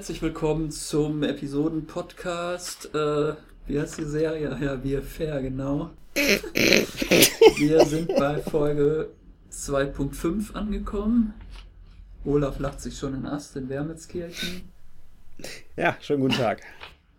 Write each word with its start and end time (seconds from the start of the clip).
herzlich 0.00 0.22
willkommen 0.22 0.70
zum 0.70 1.22
Episoden-Podcast. 1.22 2.94
Äh, 2.94 3.34
wie 3.66 3.78
heißt 3.78 3.98
die 3.98 4.04
Serie? 4.04 4.58
Ja, 4.58 4.82
wir 4.82 5.02
fair, 5.02 5.42
genau. 5.42 5.90
wir 6.14 7.84
sind 7.84 8.08
bei 8.16 8.38
Folge 8.38 9.10
2.5 9.52 10.54
angekommen. 10.54 11.34
Olaf 12.24 12.58
lacht 12.60 12.80
sich 12.80 12.96
schon 12.96 13.14
in 13.14 13.26
Ast 13.26 13.56
in 13.56 13.68
Wermelskirchen. 13.68 14.62
Ja, 15.76 15.98
schönen 16.00 16.22
guten 16.22 16.36
Tag. 16.36 16.62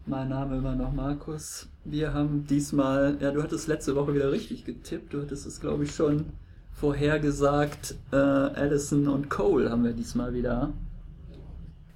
Mein 0.08 0.30
Name 0.30 0.58
immer 0.58 0.73
noch 0.73 0.91
Markus. 0.91 1.70
Wir 1.86 2.16
haben 2.16 2.48
diesmal, 2.48 3.16
ja, 3.22 3.30
du 3.30 3.44
hattest 3.44 3.68
letzte 3.68 3.95
Woche 3.95 4.16
wieder 4.16 4.32
richtig 4.32 4.66
getippt. 4.66 5.13
Du 5.13 5.22
hattest 5.22 5.45
es, 5.45 5.62
glaube 5.62 5.84
ich, 5.84 5.94
schon 5.94 6.34
vorhergesagt. 6.72 7.94
Äh, 8.12 8.16
Allison 8.16 9.08
und 9.08 9.30
Cole 9.30 9.70
haben 9.70 9.84
wir 9.84 9.94
diesmal 9.94 10.34
wieder. 10.34 10.73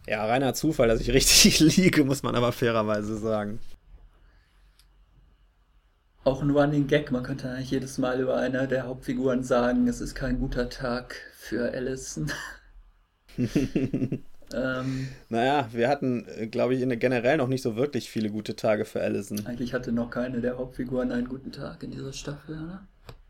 Ja, 0.08 0.26
reiner 0.26 0.54
Zufall, 0.54 0.88
dass 0.88 1.02
ich 1.02 1.12
richtig 1.12 1.60
liege, 1.78 2.04
muss 2.04 2.24
man 2.24 2.36
aber 2.36 2.52
fairerweise 2.52 3.18
sagen. 3.18 3.60
Auch 6.24 6.42
ein 6.42 6.50
Running 6.50 6.88
Gag, 6.88 7.12
man 7.12 7.24
könnte 7.24 7.50
eigentlich 7.50 7.72
jedes 7.72 7.98
Mal 7.98 8.20
über 8.20 8.36
eine 8.38 8.68
der 8.68 8.88
Hauptfiguren 8.88 9.44
sagen, 9.44 9.88
es 9.88 10.02
ist 10.02 10.16
kein 10.16 10.40
guter 10.40 10.70
Tag 10.70 11.16
für 11.38 11.72
Allison. 11.72 12.32
ähm, 14.54 15.08
naja, 15.30 15.70
wir 15.72 15.90
hatten, 15.90 16.26
glaube 16.50 16.76
ich, 16.76 17.00
generell 17.00 17.38
noch 17.38 17.48
nicht 17.48 17.62
so 17.62 17.76
wirklich 17.76 18.10
viele 18.10 18.30
gute 18.30 18.56
Tage 18.56 18.86
für 18.86 19.02
Allison. 19.02 19.46
Eigentlich 19.46 19.74
hatte 19.74 19.92
noch 19.92 20.10
keine 20.10 20.42
der 20.42 20.58
Hauptfiguren 20.58 21.12
einen 21.12 21.28
guten 21.28 21.52
Tag 21.52 21.84
in 21.84 21.92
dieser 21.92 22.14
Staffel, 22.14 22.56
oder? 22.64 22.88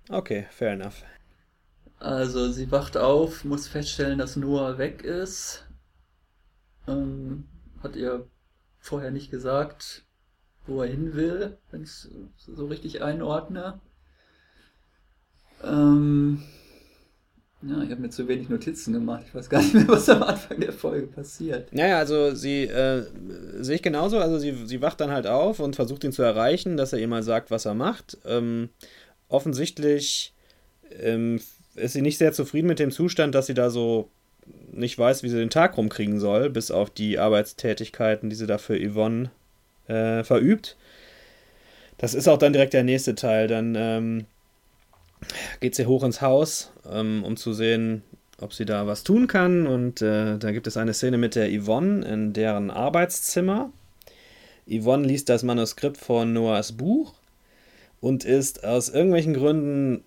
Okay, 0.10 0.46
fair 0.52 0.74
enough. 0.74 1.04
Also 2.00 2.52
sie 2.52 2.72
wacht 2.72 2.98
auf, 2.98 3.44
muss 3.46 3.68
feststellen, 3.68 4.20
dass 4.20 4.36
Noah 4.36 4.77
weg 4.77 5.04
ist. 5.04 5.66
Ähm, 6.88 7.46
hat 7.82 7.96
ihr 7.96 8.28
vorher 8.80 9.12
nicht 9.12 9.32
gesagt, 9.32 10.05
wo 10.68 10.82
er 10.82 10.90
hin 10.90 11.16
will, 11.16 11.58
wenn 11.72 11.84
ich 11.84 11.90
es 11.90 12.10
so 12.38 12.68
richtig 12.68 13.02
einordne. 13.02 13.80
Ähm, 15.64 16.44
ja, 17.62 17.82
ich 17.82 17.90
habe 17.90 18.02
mir 18.02 18.10
zu 18.10 18.27
wenig 18.27 18.50
Notizen 18.50 18.94
gemacht. 18.94 19.24
Ich 19.27 19.34
weiß 19.34 19.50
gar 19.50 19.62
nicht 19.62 19.74
mehr, 19.74 19.88
was 19.88 20.08
am 20.10 20.24
Anfang 20.24 20.60
der 20.60 20.74
Folge 20.74 21.08
passiert. 21.08 21.74
Naja, 21.74 21.98
also 21.98 22.36
sie 22.36 22.64
äh, 22.64 23.05
sehe 23.60 23.76
ich 23.76 23.82
genauso. 23.82 24.20
Also 24.20 24.38
sie, 24.38 24.68
sie 24.68 24.82
wacht 24.82 25.02
dann 25.02 25.12
halt 25.12 25.26
auf 25.26 25.60
und 25.60 25.76
versucht 25.76 26.04
ihn 26.04 26.12
zu 26.12 26.22
erreichen, 26.22 26.77
dass 26.77 26.94
er 26.94 26.99
ihr 26.99 27.08
mal 27.08 27.24
sagt, 27.24 27.49
was 27.49 27.66
er 27.66 27.74
macht. 27.74 28.18
Ähm, 28.26 28.70
offensichtlich 29.30 30.34
ähm, 30.92 31.40
ist 31.76 31.94
sie 31.94 32.02
nicht 32.02 32.18
sehr 32.18 32.34
zufrieden 32.34 32.68
mit 32.68 32.80
dem 32.80 32.92
Zustand, 32.92 33.34
dass 33.34 33.48
sie 33.48 33.55
da 33.55 33.70
so 33.70 34.10
nicht 34.76 34.98
weiß, 34.98 35.23
wie 35.23 35.29
sie 35.29 35.37
den 35.37 35.49
Tag 35.49 35.77
rumkriegen 35.77 36.20
soll, 36.20 36.49
bis 36.49 36.71
auf 36.71 36.90
die 36.90 37.18
Arbeitstätigkeiten, 37.20 38.29
die 38.29 38.35
sie 38.35 38.48
da 38.48 38.57
für 38.57 38.77
Yvonne 38.77 39.31
äh, 39.87 40.23
verübt. 40.23 40.77
Das 41.98 42.13
ist 42.13 42.27
auch 42.27 42.37
dann 42.37 42.54
direkt 42.54 42.73
der 42.73 42.84
nächste 42.84 43.15
Teil. 43.15 43.48
Dann 43.48 43.76
ähm, 43.76 44.26
geht 45.59 45.76
sie 45.76 45.85
hoch 45.85 46.03
ins 46.03 46.21
Haus, 46.21 46.71
ähm, 46.90 47.23
um 47.23 47.37
zu 47.37 47.53
sehen, 47.53 48.03
ob 48.40 48.53
sie 48.53 48.65
da 48.65 48.85
was 48.87 49.03
tun 49.03 49.27
kann. 49.27 49.65
Und 49.68 50.01
äh, 50.01 50.37
da 50.37 50.51
gibt 50.51 50.68
es 50.68 50.77
eine 50.77 50.93
Szene 50.93 51.18
mit 51.18 51.35
der 51.35 51.49
Yvonne 51.49 52.05
in 52.05 52.34
deren 52.34 52.70
Arbeitszimmer. 52.70 53.71
Yvonne 54.70 55.07
liest 55.07 55.29
das 55.29 55.43
Manuskript 55.43 55.98
von 55.98 56.34
Noahs 56.34 56.73
Buch 56.73 57.13
und 58.01 58.26
ist 58.26 58.63
aus 58.65 58.90
irgendwelchen 58.90 59.34
Gründen 59.34 60.03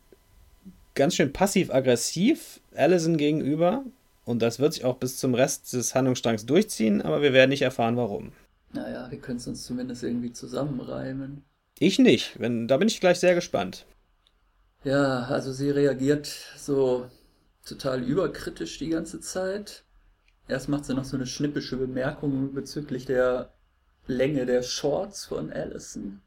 ganz 0.94 1.14
schön 1.14 1.32
passiv-aggressiv 1.32 2.60
Allison 2.74 3.16
gegenüber. 3.16 3.84
Und 4.28 4.42
das 4.42 4.58
wird 4.58 4.74
sich 4.74 4.84
auch 4.84 4.98
bis 4.98 5.16
zum 5.16 5.32
Rest 5.32 5.72
des 5.72 5.94
Handlungsstrangs 5.94 6.44
durchziehen, 6.44 7.00
aber 7.00 7.22
wir 7.22 7.32
werden 7.32 7.48
nicht 7.48 7.62
erfahren, 7.62 7.96
warum. 7.96 8.32
Naja, 8.74 9.10
wir 9.10 9.18
können 9.18 9.38
es 9.38 9.46
uns 9.46 9.64
zumindest 9.64 10.02
irgendwie 10.02 10.34
zusammenreimen. 10.34 11.44
Ich 11.78 11.98
nicht. 11.98 12.38
Wenn, 12.38 12.68
da 12.68 12.76
bin 12.76 12.88
ich 12.88 13.00
gleich 13.00 13.20
sehr 13.20 13.34
gespannt. 13.34 13.86
Ja, 14.84 15.20
also 15.22 15.50
sie 15.50 15.70
reagiert 15.70 16.26
so 16.58 17.06
total 17.64 18.02
überkritisch 18.02 18.76
die 18.76 18.90
ganze 18.90 19.20
Zeit. 19.20 19.84
Erst 20.46 20.68
macht 20.68 20.84
sie 20.84 20.92
noch 20.92 21.06
so 21.06 21.16
eine 21.16 21.26
schnippische 21.26 21.78
Bemerkung 21.78 22.52
bezüglich 22.52 23.06
der 23.06 23.54
Länge 24.06 24.44
der 24.44 24.62
Shorts 24.62 25.24
von 25.24 25.50
Allison. 25.50 26.20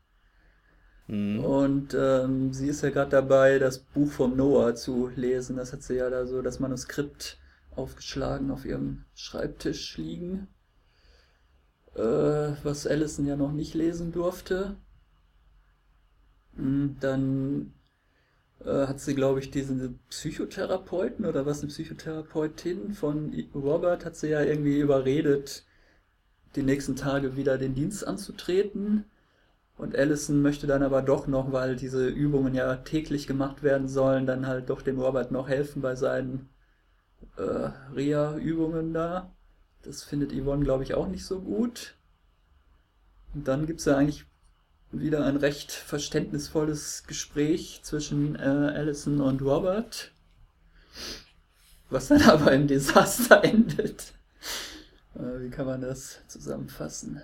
Mhm. 1.06 1.46
Und 1.46 1.94
ähm, 1.94 2.52
sie 2.52 2.70
ist 2.70 2.82
ja 2.82 2.90
gerade 2.90 3.12
dabei, 3.12 3.60
das 3.60 3.78
Buch 3.78 4.12
von 4.12 4.36
Noah 4.36 4.74
zu 4.74 5.12
lesen. 5.16 5.58
Das 5.58 5.72
hat 5.72 5.84
sie 5.84 5.98
ja 5.98 6.10
da 6.10 6.26
so 6.26 6.42
das 6.42 6.60
Manuskript 6.60 7.38
aufgeschlagen 7.76 8.52
auf 8.52 8.66
ihrem 8.66 9.06
Schreibtisch 9.16 9.98
liegen, 9.98 10.48
äh, 11.96 12.02
was 12.64 12.88
Allison 12.88 13.26
ja 13.26 13.36
noch 13.36 13.52
nicht 13.52 13.74
lesen 13.74 14.12
durfte. 14.12 14.78
Hm, 16.56 16.98
dann 17.00 17.74
äh, 18.66 18.88
hat 18.88 19.00
sie, 19.00 19.16
glaube 19.16 19.40
ich, 19.40 19.52
diesen 19.52 20.00
Psychotherapeuten 20.10 21.26
oder 21.26 21.46
was, 21.46 21.62
eine 21.62 21.70
Psychotherapeutin 21.70 22.94
von 22.94 23.34
Robert 23.54 24.06
hat 24.06 24.16
sie 24.16 24.30
ja 24.30 24.42
irgendwie 24.42 24.80
überredet, 24.80 25.66
die 26.56 26.64
nächsten 26.64 26.96
Tage 26.96 27.36
wieder 27.38 27.58
den 27.58 27.76
Dienst 27.76 28.06
anzutreten. 28.06 29.06
Und 29.78 29.96
Allison 29.96 30.42
möchte 30.42 30.68
dann 30.68 30.84
aber 30.84 31.02
doch 31.02 31.28
noch, 31.28 31.52
weil 31.52 31.76
diese 31.76 32.08
Übungen 32.08 32.54
ja 32.54 32.76
täglich 32.78 33.26
gemacht 33.26 33.64
werden 33.64 33.88
sollen, 33.88 34.28
dann 34.28 34.46
halt 34.48 34.70
doch 34.70 34.82
dem 34.82 35.00
Robert 35.00 35.32
noch 35.32 35.50
helfen 35.50 35.82
bei 35.82 35.96
seinen 35.96 36.50
äh, 37.38 37.70
Reha-Übungen 37.96 38.94
da. 38.94 39.32
Das 39.84 40.04
findet 40.04 40.32
Yvonne, 40.32 40.64
glaube 40.64 40.84
ich, 40.84 40.94
auch 40.94 41.08
nicht 41.08 41.26
so 41.26 41.40
gut. 41.40 41.96
Und 43.34 43.48
dann 43.48 43.66
gibt 43.66 43.80
es 43.80 43.86
ja 43.86 43.98
eigentlich 43.98 44.26
wieder 44.92 45.26
ein 45.26 45.38
recht 45.38 45.72
verständnisvolles 45.72 47.06
Gespräch 47.08 47.80
zwischen 47.84 48.36
äh, 48.36 48.40
Allison 48.40 49.22
und 49.22 49.42
Robert, 49.42 50.12
was 51.90 52.10
dann 52.10 52.22
aber 52.30 52.52
im 52.52 52.68
Desaster 52.68 53.44
endet. 53.44 54.14
Äh, 55.16 55.42
wie 55.42 55.50
kann 55.50 55.66
man 55.66 55.82
das 55.82 56.20
zusammenfassen? 56.28 57.22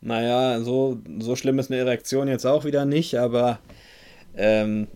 Naja, 0.00 0.60
so, 0.60 1.02
so 1.18 1.34
schlimm 1.36 1.58
ist 1.58 1.70
eine 1.70 1.80
Erektion 1.80 2.28
jetzt 2.28 2.46
auch 2.46 2.64
wieder 2.64 2.84
nicht, 2.84 3.18
aber 3.18 3.58
ähm, 4.38 4.86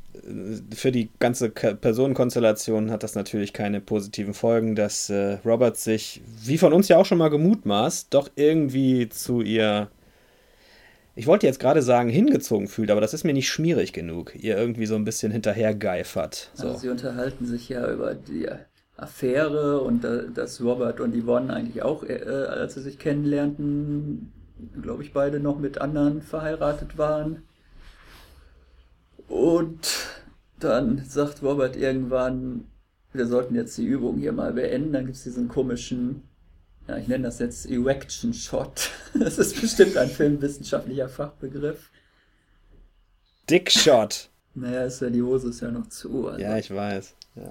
für 0.73 0.93
die 0.93 1.11
ganze 1.19 1.51
Personenkonstellation 1.51 2.91
hat 2.91 3.03
das 3.03 3.17
natürlich 3.17 3.53
keine 3.53 3.81
positiven 3.81 4.35
Folgen, 4.35 4.77
dass 4.77 5.11
äh, 5.11 5.39
Robert 5.45 5.77
sich, 5.77 6.23
wie 6.45 6.59
von 6.59 6.73
uns 6.73 6.89
ja 6.89 6.97
auch 6.97 7.07
schon 7.07 7.19
mal 7.19 7.29
gemutmaßt, 7.29 8.15
doch 8.15 8.31
irgendwie 8.37 9.09
zu 9.09 9.41
ihr, 9.41 9.89
ich 11.17 11.27
wollte 11.27 11.47
jetzt 11.47 11.59
gerade 11.59 11.83
sagen, 11.83 12.09
hingezogen 12.09 12.69
fühlt, 12.69 12.93
aber 12.93 13.01
das 13.01 13.15
ist 13.15 13.25
mir 13.25 13.33
nicht 13.33 13.49
schmierig 13.49 13.93
genug, 13.93 14.33
ihr 14.37 14.57
irgendwie 14.57 14.87
so 14.87 14.95
ein 14.95 15.05
bisschen 15.05 15.33
hinterhergeifert. 15.33 16.51
So. 16.55 16.69
Also 16.69 16.79
sie 16.79 16.89
unterhalten 16.89 17.45
sich 17.45 17.69
ja 17.69 17.91
über 17.91 18.15
die 18.15 18.49
Affäre 18.97 19.81
und 19.81 20.05
äh, 20.05 20.31
dass 20.33 20.63
Robert 20.63 21.01
und 21.01 21.21
Yvonne 21.21 21.53
eigentlich 21.53 21.83
auch, 21.83 22.05
äh, 22.05 22.23
als 22.23 22.75
sie 22.75 22.83
sich 22.83 23.01
kennenlernten, 23.01 24.33
glaube 24.81 25.03
ich, 25.03 25.13
beide 25.13 25.41
noch 25.41 25.59
mit 25.59 25.81
anderen 25.81 26.23
verheiratet 26.23 26.97
waren. 26.97 27.43
Und 29.33 29.89
dann 30.61 31.07
sagt 31.07 31.43
Robert 31.43 31.75
irgendwann, 31.75 32.67
wir 33.15 33.27
sollten 33.27 33.55
jetzt 33.55 33.79
die 33.79 33.87
Übung 33.87 34.19
hier 34.19 34.33
mal 34.33 34.53
beenden. 34.53 34.93
Dann 34.93 35.07
gibt 35.07 35.17
es 35.17 35.25
diesen 35.25 35.49
komischen, 35.49 36.25
ja, 36.87 36.99
ich 36.99 37.09
nenne 37.09 37.25
das 37.25 37.39
jetzt 37.39 37.65
Erection 37.65 38.35
Shot. 38.35 38.91
Das 39.19 39.39
ist 39.39 39.59
bestimmt 39.59 39.97
ein 39.97 40.11
filmwissenschaftlicher 40.11 41.09
Fachbegriff. 41.09 41.91
Dick 43.49 43.71
Shot. 43.71 44.29
Naja, 44.55 44.85
ist 44.85 45.01
ja 45.01 45.09
die 45.09 45.23
Hose 45.23 45.49
ist 45.49 45.63
ja 45.63 45.71
noch 45.71 45.89
zu. 45.89 46.29
Also. 46.29 46.39
Ja, 46.43 46.59
ich 46.59 46.71
weiß. 46.71 47.15
Ja. 47.37 47.49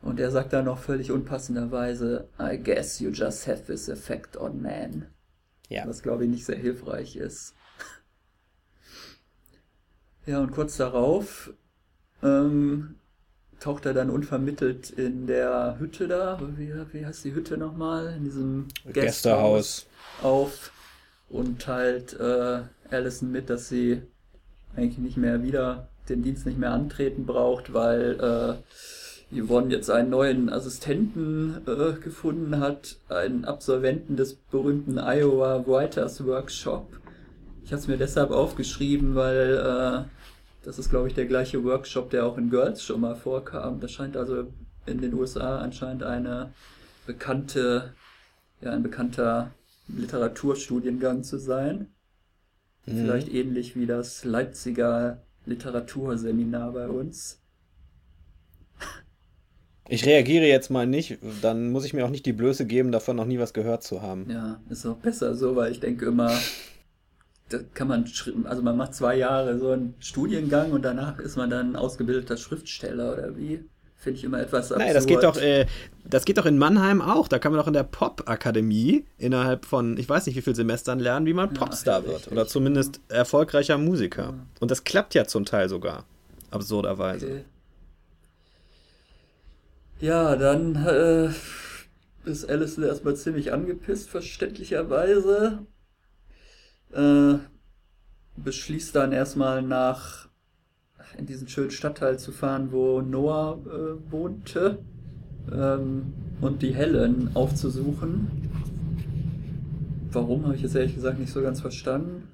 Und 0.00 0.18
er 0.18 0.30
sagt 0.30 0.54
dann 0.54 0.64
noch 0.64 0.78
völlig 0.78 1.12
unpassenderweise, 1.12 2.26
I 2.40 2.56
guess 2.56 3.00
you 3.00 3.10
just 3.10 3.46
have 3.46 3.66
this 3.66 3.90
effect 3.90 4.38
on 4.38 4.62
man. 4.62 5.08
Ja. 5.68 5.86
Was 5.86 6.02
glaube 6.02 6.24
ich 6.24 6.30
nicht 6.30 6.46
sehr 6.46 6.56
hilfreich 6.56 7.16
ist. 7.16 7.54
Ja, 10.26 10.40
und 10.40 10.52
kurz 10.52 10.76
darauf 10.76 11.52
ähm, 12.22 12.96
taucht 13.60 13.86
er 13.86 13.94
dann 13.94 14.10
unvermittelt 14.10 14.90
in 14.90 15.26
der 15.26 15.76
Hütte 15.78 16.08
da, 16.08 16.40
wie, 16.56 16.72
wie 16.92 17.06
heißt 17.06 17.24
die 17.24 17.34
Hütte 17.34 17.56
nochmal? 17.58 18.14
In 18.16 18.24
diesem 18.24 18.68
Gästehaus 18.92 19.86
auf 20.22 20.70
und 21.28 21.60
teilt 21.60 22.18
äh, 22.18 22.62
Allison 22.90 23.32
mit, 23.32 23.50
dass 23.50 23.68
sie 23.68 24.02
eigentlich 24.76 24.98
nicht 24.98 25.16
mehr 25.16 25.42
wieder 25.42 25.88
den 26.08 26.22
Dienst 26.22 26.46
nicht 26.46 26.58
mehr 26.58 26.72
antreten 26.72 27.26
braucht, 27.26 27.72
weil 27.72 28.60
äh, 29.32 29.40
Yvonne 29.40 29.72
jetzt 29.72 29.90
einen 29.90 30.10
neuen 30.10 30.48
Assistenten 30.50 31.60
äh, 31.66 31.98
gefunden 32.00 32.60
hat, 32.60 32.96
einen 33.08 33.44
Absolventen 33.44 34.16
des 34.16 34.34
berühmten 34.34 34.98
Iowa 34.98 35.64
Writers 35.66 36.24
Workshop. 36.24 36.86
Ich 37.64 37.72
habe 37.72 37.80
es 37.80 37.88
mir 37.88 37.96
deshalb 37.96 38.30
aufgeschrieben, 38.30 39.14
weil 39.14 39.54
äh, 39.54 40.08
das 40.64 40.78
ist, 40.78 40.90
glaube 40.90 41.08
ich, 41.08 41.14
der 41.14 41.26
gleiche 41.26 41.64
Workshop, 41.64 42.10
der 42.10 42.26
auch 42.26 42.38
in 42.38 42.50
Girls 42.50 42.82
schon 42.82 43.00
mal 43.00 43.16
vorkam. 43.16 43.80
Das 43.80 43.90
scheint 43.92 44.16
also 44.16 44.44
in 44.86 45.00
den 45.00 45.14
USA 45.14 45.58
anscheinend 45.58 46.02
eine 46.02 46.52
bekannte 47.06 47.94
ja 48.64 48.72
ein 48.72 48.82
bekannter 48.82 49.52
Literaturstudiengang 49.88 51.22
zu 51.22 51.38
sein. 51.38 51.88
Mhm. 52.86 52.98
Vielleicht 52.98 53.32
ähnlich 53.32 53.76
wie 53.76 53.86
das 53.86 54.24
Leipziger 54.24 55.22
Literaturseminar 55.46 56.72
bei 56.72 56.88
uns. 56.88 57.40
Ich 59.86 60.06
reagiere 60.06 60.46
jetzt 60.46 60.70
mal 60.70 60.86
nicht, 60.86 61.18
dann 61.42 61.70
muss 61.70 61.84
ich 61.84 61.92
mir 61.92 62.06
auch 62.06 62.10
nicht 62.10 62.24
die 62.24 62.32
Blöße 62.32 62.66
geben, 62.66 62.90
davon 62.90 63.16
noch 63.16 63.26
nie 63.26 63.38
was 63.38 63.52
gehört 63.52 63.82
zu 63.82 64.00
haben. 64.00 64.26
Ja, 64.30 64.58
ist 64.70 64.86
auch 64.86 64.96
besser 64.96 65.34
so, 65.34 65.56
weil 65.56 65.72
ich 65.72 65.80
denke 65.80 66.06
immer, 66.06 66.32
da 67.48 67.58
kann 67.74 67.88
man, 67.88 68.04
also 68.44 68.62
man 68.62 68.76
macht 68.76 68.94
zwei 68.94 69.16
Jahre 69.16 69.58
so 69.58 69.70
einen 69.70 69.94
Studiengang 69.98 70.72
und 70.72 70.82
danach 70.82 71.18
ist 71.18 71.36
man 71.36 71.50
dann 71.50 71.76
ausgebildeter 71.76 72.36
Schriftsteller 72.36 73.12
oder 73.12 73.36
wie? 73.36 73.64
Finde 73.96 74.18
ich 74.18 74.24
immer 74.24 74.40
etwas 74.40 74.70
absurd. 74.70 74.80
Nein, 74.80 74.94
das 74.94 75.06
geht 75.06 75.22
doch, 75.22 75.36
äh, 75.38 75.66
das 76.04 76.26
geht 76.26 76.36
doch 76.36 76.44
in 76.44 76.58
Mannheim 76.58 77.00
auch. 77.00 77.26
Da 77.26 77.38
kann 77.38 77.52
man 77.52 77.60
doch 77.60 77.66
in 77.66 77.72
der 77.72 77.84
Pop-Akademie 77.84 79.06
innerhalb 79.16 79.64
von, 79.64 79.96
ich 79.96 80.06
weiß 80.06 80.26
nicht 80.26 80.36
wie 80.36 80.42
viele 80.42 80.56
Semestern 80.56 80.98
lernen, 80.98 81.24
wie 81.24 81.32
man 81.32 81.54
Popstar 81.54 82.02
ja, 82.02 82.06
wird. 82.06 82.30
Oder 82.30 82.46
zumindest 82.46 83.00
erfolgreicher 83.08 83.78
Musiker. 83.78 84.22
Ja. 84.22 84.46
Und 84.60 84.70
das 84.70 84.84
klappt 84.84 85.14
ja 85.14 85.24
zum 85.24 85.46
Teil 85.46 85.70
sogar. 85.70 86.04
Absurderweise. 86.50 87.26
Okay. 87.26 87.44
Ja, 90.00 90.36
dann 90.36 90.76
äh, 90.84 91.30
ist 92.28 92.48
Alison 92.48 92.84
erstmal 92.84 93.16
ziemlich 93.16 93.52
angepisst, 93.54 94.10
verständlicherweise. 94.10 95.60
Äh, 96.94 97.38
beschließt 98.36 98.94
dann 98.94 99.12
erstmal 99.12 99.62
nach 99.62 100.28
in 101.18 101.26
diesen 101.26 101.48
schönen 101.48 101.70
Stadtteil 101.70 102.18
zu 102.18 102.32
fahren, 102.32 102.72
wo 102.72 103.00
Noah 103.00 103.58
äh, 103.66 104.12
wohnte 104.12 104.78
ähm, 105.52 106.12
und 106.40 106.62
die 106.62 106.74
Helen 106.74 107.30
aufzusuchen. 107.34 108.28
Warum, 110.10 110.44
habe 110.44 110.56
ich 110.56 110.62
jetzt 110.62 110.74
ehrlich 110.74 110.94
gesagt 110.94 111.18
nicht 111.18 111.32
so 111.32 111.42
ganz 111.42 111.60
verstanden. 111.60 112.28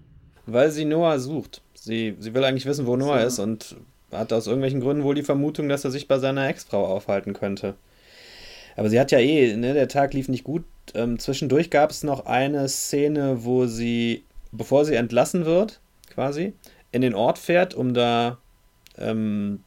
Weil 0.47 0.71
sie 0.71 0.85
Noah 0.85 1.19
sucht. 1.19 1.63
Sie, 1.75 2.17
sie 2.19 2.35
will 2.35 2.45
eigentlich 2.45 2.67
wissen, 2.67 2.87
wo 2.87 2.97
Noah 2.97 3.21
so. 3.21 3.27
ist 3.27 3.39
und 3.39 3.77
hat 4.13 4.33
aus 4.33 4.47
irgendwelchen 4.47 4.81
Gründen 4.81 5.05
wohl 5.05 5.15
die 5.15 5.23
Vermutung, 5.23 5.69
dass 5.69 5.85
er 5.85 5.91
sich 5.91 6.09
bei 6.09 6.19
seiner 6.19 6.49
Ex-Frau 6.49 6.87
aufhalten 6.87 7.33
könnte. 7.33 7.75
Aber 8.77 8.89
sie 8.89 9.01
hat 9.01 9.13
ja 9.13 9.19
eh, 9.19 9.57
ne, 9.57 9.75
der 9.75 9.89
Tag 9.89 10.15
lief 10.15 10.29
nicht 10.29 10.45
gut. 10.45 10.65
Ähm, 10.95 11.19
zwischendurch 11.19 11.71
gab 11.71 11.91
es 11.91 12.03
noch 12.03 12.27
eine 12.27 12.69
Szene, 12.69 13.45
wo 13.45 13.67
sie, 13.67 14.25
bevor 14.53 14.85
sie 14.85 14.95
entlassen 14.95 15.45
wird, 15.45 15.81
quasi, 16.13 16.53
in 16.93 17.03
den 17.03 17.15
Ort 17.15 17.39
fährt, 17.39 17.75
um 17.75 17.95
da 17.95 18.39
ähm, 18.99 19.63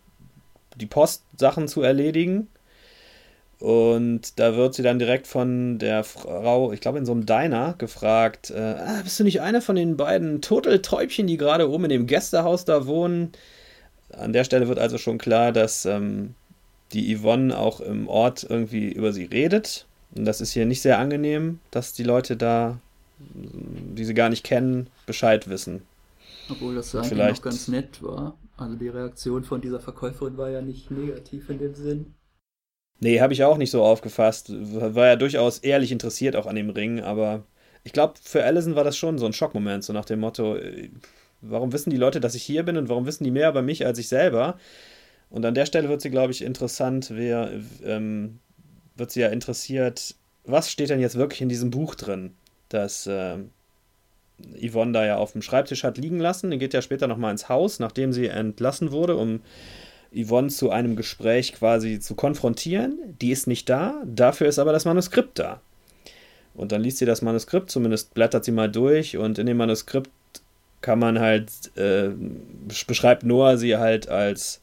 die 0.75 0.85
Postsachen 0.85 1.67
zu 1.67 1.81
erledigen. 1.81 2.47
Und 3.59 4.39
da 4.39 4.57
wird 4.57 4.73
sie 4.73 4.83
dann 4.83 4.99
direkt 4.99 5.25
von 5.25 5.79
der 5.79 6.03
Frau, 6.03 6.73
ich 6.73 6.81
glaube 6.81 6.97
in 6.97 7.05
so 7.05 7.13
einem 7.13 7.25
Diner, 7.25 7.75
gefragt: 7.77 8.51
äh, 8.51 8.59
ah, 8.59 9.01
Bist 9.03 9.19
du 9.19 9.23
nicht 9.23 9.39
eine 9.39 9.61
von 9.61 9.77
den 9.77 9.95
beiden 9.95 10.41
Turteltäubchen, 10.41 11.27
die 11.27 11.37
gerade 11.37 11.69
oben 11.69 11.85
in 11.85 11.89
dem 11.89 12.07
Gästehaus 12.07 12.65
da 12.65 12.87
wohnen? 12.87 13.31
An 14.11 14.33
der 14.33 14.43
Stelle 14.43 14.67
wird 14.67 14.79
also 14.79 14.97
schon 14.97 15.17
klar, 15.17 15.53
dass 15.53 15.85
ähm, 15.85 16.35
die 16.91 17.15
Yvonne 17.15 17.57
auch 17.57 17.79
im 17.79 18.07
Ort 18.07 18.45
irgendwie 18.47 18.91
über 18.91 19.13
sie 19.13 19.25
redet. 19.25 19.85
Und 20.15 20.25
das 20.25 20.41
ist 20.41 20.51
hier 20.51 20.65
nicht 20.65 20.81
sehr 20.81 20.99
angenehm, 20.99 21.59
dass 21.71 21.93
die 21.93 22.03
Leute 22.03 22.35
da, 22.37 22.79
die 23.19 24.05
sie 24.05 24.13
gar 24.13 24.29
nicht 24.29 24.43
kennen, 24.43 24.87
Bescheid 25.05 25.49
wissen. 25.49 25.81
Obwohl 26.49 26.75
das 26.75 26.93
eigentlich 26.95 27.09
Vielleicht, 27.09 27.37
noch 27.37 27.51
ganz 27.51 27.67
nett 27.67 28.01
war. 28.03 28.37
Also 28.57 28.75
die 28.75 28.89
Reaktion 28.89 29.43
von 29.43 29.61
dieser 29.61 29.79
Verkäuferin 29.79 30.37
war 30.37 30.49
ja 30.49 30.61
nicht 30.61 30.91
negativ 30.91 31.49
in 31.49 31.59
dem 31.59 31.73
Sinn. 31.73 32.13
Nee, 32.99 33.19
habe 33.21 33.33
ich 33.33 33.43
auch 33.43 33.57
nicht 33.57 33.71
so 33.71 33.83
aufgefasst. 33.83 34.51
War 34.51 35.07
ja 35.07 35.15
durchaus 35.15 35.59
ehrlich 35.59 35.91
interessiert 35.91 36.35
auch 36.35 36.45
an 36.45 36.55
dem 36.55 36.69
Ring, 36.69 37.01
aber 37.01 37.43
ich 37.83 37.93
glaube, 37.93 38.13
für 38.21 38.43
Allison 38.43 38.75
war 38.75 38.83
das 38.83 38.97
schon 38.97 39.17
so 39.17 39.25
ein 39.25 39.33
Schockmoment, 39.33 39.83
so 39.83 39.93
nach 39.93 40.05
dem 40.05 40.19
Motto, 40.19 40.55
äh, 40.55 40.89
warum 41.41 41.73
wissen 41.73 41.89
die 41.89 41.97
Leute, 41.97 42.19
dass 42.19 42.35
ich 42.35 42.43
hier 42.43 42.63
bin 42.63 42.77
und 42.77 42.89
warum 42.89 43.05
wissen 43.05 43.23
die 43.23 43.31
mehr 43.31 43.49
über 43.49 43.61
mich 43.61 43.85
als 43.85 43.99
ich 43.99 44.07
selber? 44.07 44.57
Und 45.29 45.45
an 45.45 45.55
der 45.55 45.65
Stelle 45.65 45.89
wird 45.89 46.01
sie, 46.01 46.11
glaube 46.11 46.31
ich, 46.31 46.43
interessant, 46.43 47.11
wer, 47.13 47.51
ähm, 47.83 48.39
wird 48.95 49.11
sie 49.11 49.21
ja 49.21 49.29
interessiert, 49.29 50.15
was 50.45 50.71
steht 50.71 50.89
denn 50.89 50.99
jetzt 50.99 51.17
wirklich 51.17 51.41
in 51.41 51.49
diesem 51.49 51.71
Buch 51.71 51.95
drin, 51.95 52.35
das 52.73 53.07
äh, 53.07 53.37
Yvonne 54.61 54.91
da 54.91 55.05
ja 55.05 55.17
auf 55.17 55.33
dem 55.33 55.41
Schreibtisch 55.41 55.83
hat 55.83 55.97
liegen 55.97 56.19
lassen. 56.19 56.51
Die 56.51 56.57
geht 56.57 56.73
ja 56.73 56.81
später 56.81 57.07
nochmal 57.07 57.31
ins 57.31 57.49
Haus, 57.49 57.79
nachdem 57.79 58.13
sie 58.13 58.27
entlassen 58.27 58.91
wurde, 58.91 59.15
um 59.15 59.41
Yvonne 60.15 60.49
zu 60.49 60.69
einem 60.69 60.95
Gespräch 60.95 61.53
quasi 61.53 61.99
zu 61.99 62.15
konfrontieren. 62.15 63.15
Die 63.21 63.31
ist 63.31 63.47
nicht 63.47 63.69
da, 63.69 64.01
dafür 64.05 64.47
ist 64.47 64.59
aber 64.59 64.73
das 64.73 64.85
Manuskript 64.85 65.39
da. 65.39 65.61
Und 66.53 66.71
dann 66.71 66.81
liest 66.81 66.99
sie 66.99 67.05
das 67.05 67.21
Manuskript, 67.21 67.71
zumindest 67.71 68.13
blättert 68.13 68.45
sie 68.45 68.51
mal 68.51 68.69
durch 68.69 69.17
und 69.17 69.39
in 69.39 69.47
dem 69.47 69.57
Manuskript 69.57 70.11
kann 70.81 70.99
man 70.99 71.19
halt, 71.19 71.49
äh, 71.77 72.09
beschreibt 72.67 73.23
Noah 73.23 73.57
sie 73.57 73.77
halt 73.77 74.07
als, 74.07 74.61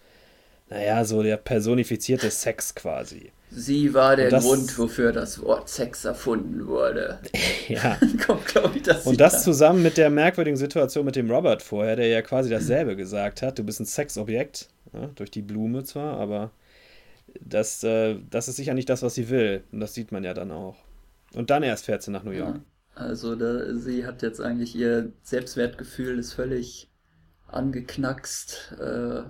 naja, 0.68 1.04
so 1.04 1.22
der 1.22 1.36
personifizierte 1.36 2.30
Sex 2.30 2.74
quasi. 2.74 3.32
Sie 3.52 3.94
war 3.94 4.14
der 4.14 4.30
das, 4.30 4.44
Grund, 4.44 4.78
wofür 4.78 5.12
das 5.12 5.42
Wort 5.42 5.68
Sex 5.68 6.04
erfunden 6.04 6.66
wurde. 6.66 7.18
ja. 7.68 7.98
Kommt, 8.26 8.46
glaube 8.46 8.76
ich, 8.76 8.82
das. 8.82 9.06
Und 9.06 9.20
das 9.20 9.32
da. 9.32 9.38
zusammen 9.40 9.82
mit 9.82 9.96
der 9.96 10.08
merkwürdigen 10.08 10.56
Situation 10.56 11.04
mit 11.04 11.16
dem 11.16 11.30
Robert 11.30 11.62
vorher, 11.62 11.96
der 11.96 12.06
ja 12.06 12.22
quasi 12.22 12.48
dasselbe 12.48 12.94
gesagt 12.94 13.42
hat. 13.42 13.58
Du 13.58 13.64
bist 13.64 13.80
ein 13.80 13.86
Sexobjekt, 13.86 14.68
ja, 14.92 15.10
durch 15.16 15.30
die 15.30 15.42
Blume 15.42 15.82
zwar, 15.82 16.18
aber 16.18 16.52
das, 17.40 17.82
äh, 17.82 18.16
das 18.30 18.48
ist 18.48 18.56
sicher 18.56 18.74
nicht 18.74 18.88
das, 18.88 19.02
was 19.02 19.14
sie 19.14 19.28
will. 19.30 19.64
Und 19.72 19.80
das 19.80 19.94
sieht 19.94 20.12
man 20.12 20.22
ja 20.22 20.32
dann 20.32 20.52
auch. 20.52 20.76
Und 21.34 21.50
dann 21.50 21.62
erst 21.62 21.86
fährt 21.86 22.02
sie 22.02 22.10
nach 22.12 22.22
New 22.22 22.30
York. 22.30 22.56
Ja. 22.56 22.62
Also 22.94 23.34
da, 23.34 23.76
sie 23.76 24.06
hat 24.06 24.22
jetzt 24.22 24.40
eigentlich 24.40 24.74
ihr 24.74 25.12
Selbstwertgefühl 25.22 26.18
ist 26.18 26.34
völlig 26.34 26.90
angeknackst, 27.48 28.76
äh, 28.80 29.22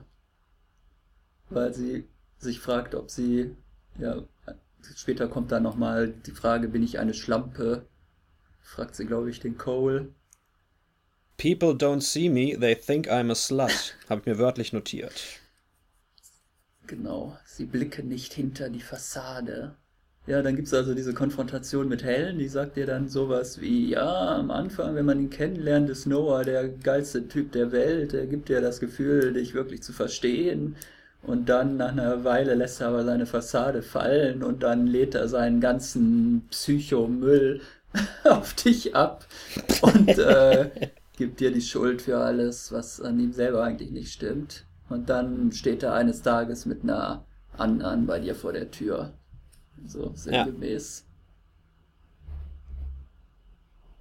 weil 1.50 1.74
sie 1.74 2.08
sich 2.38 2.60
fragt, 2.60 2.94
ob 2.94 3.10
sie 3.10 3.54
ja, 4.00 4.24
später 4.96 5.28
kommt 5.28 5.52
dann 5.52 5.62
nochmal 5.62 6.08
die 6.08 6.32
Frage, 6.32 6.68
bin 6.68 6.82
ich 6.82 6.98
eine 6.98 7.14
Schlampe? 7.14 7.86
Fragt 8.62 8.96
sie, 8.96 9.06
glaube 9.06 9.30
ich, 9.30 9.40
den 9.40 9.58
Cole. 9.58 10.14
People 11.36 11.70
don't 11.70 12.02
see 12.02 12.28
me, 12.28 12.58
they 12.58 12.74
think 12.74 13.08
I'm 13.08 13.30
a 13.30 13.34
slut. 13.34 13.96
Habe 14.08 14.20
ich 14.20 14.26
mir 14.26 14.38
wörtlich 14.38 14.72
notiert. 14.72 15.40
Genau, 16.86 17.36
sie 17.44 17.66
blicken 17.66 18.08
nicht 18.08 18.32
hinter 18.34 18.68
die 18.68 18.80
Fassade. 18.80 19.76
Ja, 20.26 20.42
dann 20.42 20.54
gibt 20.54 20.68
es 20.68 20.74
also 20.74 20.94
diese 20.94 21.14
Konfrontation 21.14 21.88
mit 21.88 22.04
Helen, 22.04 22.38
die 22.38 22.48
sagt 22.48 22.76
dir 22.76 22.86
dann 22.86 23.08
sowas 23.08 23.60
wie, 23.60 23.88
ja, 23.88 24.36
am 24.36 24.50
Anfang, 24.50 24.94
wenn 24.94 25.06
man 25.06 25.18
ihn 25.18 25.30
kennenlernt, 25.30 25.88
ist 25.88 26.06
Noah 26.06 26.44
der 26.44 26.68
geilste 26.68 27.26
Typ 27.26 27.52
der 27.52 27.72
Welt, 27.72 28.12
er 28.12 28.26
gibt 28.26 28.48
dir 28.48 28.60
das 28.60 28.80
Gefühl, 28.80 29.32
dich 29.32 29.54
wirklich 29.54 29.82
zu 29.82 29.92
verstehen. 29.92 30.76
Und 31.22 31.48
dann 31.48 31.76
nach 31.76 31.92
einer 31.92 32.24
Weile 32.24 32.54
lässt 32.54 32.80
er 32.80 32.88
aber 32.88 33.04
seine 33.04 33.26
Fassade 33.26 33.82
fallen 33.82 34.42
und 34.42 34.62
dann 34.62 34.86
lädt 34.86 35.14
er 35.14 35.28
seinen 35.28 35.60
ganzen 35.60 36.46
Psychomüll 36.50 37.60
auf 38.24 38.54
dich 38.54 38.94
ab 38.94 39.26
und 39.82 40.08
äh, 40.08 40.70
gibt 41.16 41.40
dir 41.40 41.52
die 41.52 41.60
Schuld 41.60 42.02
für 42.02 42.18
alles, 42.18 42.72
was 42.72 43.00
an 43.00 43.20
ihm 43.20 43.32
selber 43.32 43.62
eigentlich 43.62 43.90
nicht 43.90 44.12
stimmt. 44.12 44.64
Und 44.88 45.10
dann 45.10 45.52
steht 45.52 45.82
er 45.82 45.92
eines 45.92 46.22
Tages 46.22 46.66
mit 46.66 46.82
einer 46.82 47.24
anderen 47.56 48.06
bei 48.06 48.18
dir 48.18 48.34
vor 48.34 48.52
der 48.52 48.70
Tür. 48.70 49.12
So 49.86 50.12
sinngemäß. 50.14 51.04
Ja. 51.06 51.10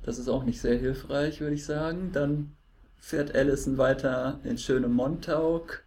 Das 0.03 0.17
ist 0.17 0.29
auch 0.29 0.43
nicht 0.43 0.61
sehr 0.61 0.77
hilfreich, 0.77 1.41
würde 1.41 1.55
ich 1.55 1.65
sagen. 1.65 2.11
Dann 2.13 2.55
fährt 2.97 3.35
Allison 3.35 3.77
weiter 3.77 4.39
in 4.43 4.57
schöne 4.57 4.87
Montauk 4.87 5.83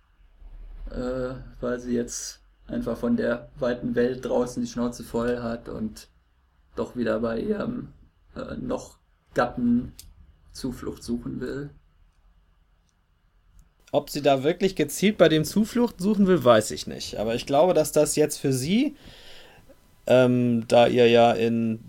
äh, 0.92 1.34
weil 1.60 1.80
sie 1.80 1.94
jetzt 1.94 2.40
einfach 2.66 2.96
von 2.96 3.16
der 3.16 3.48
weiten 3.58 3.94
Welt 3.94 4.24
draußen 4.24 4.62
die 4.62 4.68
Schnauze 4.68 5.04
voll 5.04 5.42
hat 5.42 5.68
und 5.68 6.08
doch 6.76 6.96
wieder 6.96 7.20
bei 7.20 7.40
ihrem 7.40 7.88
äh, 8.36 8.56
noch 8.56 8.98
Gatten 9.34 9.92
Zuflucht 10.52 11.02
suchen 11.02 11.40
will. 11.40 11.70
Ob 13.90 14.08
sie 14.08 14.22
da 14.22 14.42
wirklich 14.42 14.74
gezielt 14.74 15.18
bei 15.18 15.28
dem 15.28 15.44
Zuflucht 15.44 16.00
suchen 16.00 16.26
will, 16.26 16.42
weiß 16.42 16.70
ich 16.70 16.86
nicht. 16.86 17.18
Aber 17.18 17.34
ich 17.34 17.44
glaube, 17.44 17.74
dass 17.74 17.92
das 17.92 18.16
jetzt 18.16 18.38
für 18.38 18.52
sie, 18.52 18.96
ähm, 20.06 20.64
da 20.68 20.86
ihr 20.86 21.08
ja 21.08 21.32
in 21.32 21.80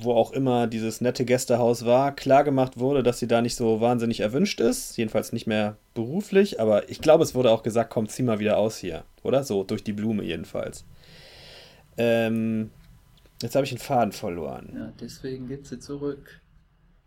wo 0.00 0.12
auch 0.12 0.32
immer 0.32 0.66
dieses 0.66 1.00
nette 1.00 1.24
Gästehaus 1.24 1.84
war, 1.84 2.14
klargemacht 2.14 2.78
wurde, 2.78 3.02
dass 3.02 3.18
sie 3.18 3.26
da 3.26 3.42
nicht 3.42 3.56
so 3.56 3.80
wahnsinnig 3.80 4.20
erwünscht 4.20 4.60
ist. 4.60 4.96
Jedenfalls 4.96 5.32
nicht 5.32 5.46
mehr 5.46 5.76
beruflich. 5.94 6.60
Aber 6.60 6.88
ich 6.88 7.00
glaube, 7.00 7.24
es 7.24 7.34
wurde 7.34 7.50
auch 7.50 7.62
gesagt, 7.62 7.90
komm, 7.90 8.08
zieh 8.08 8.22
mal 8.22 8.38
wieder 8.38 8.58
aus 8.58 8.78
hier. 8.78 9.04
Oder? 9.22 9.44
So, 9.44 9.64
durch 9.64 9.82
die 9.82 9.92
Blume 9.92 10.22
jedenfalls. 10.22 10.84
Ähm, 11.96 12.70
jetzt 13.42 13.54
habe 13.54 13.64
ich 13.64 13.70
den 13.70 13.78
Faden 13.78 14.12
verloren. 14.12 14.72
Ja, 14.74 14.92
deswegen 15.00 15.48
geht 15.48 15.66
sie 15.66 15.78
zurück. 15.78 16.40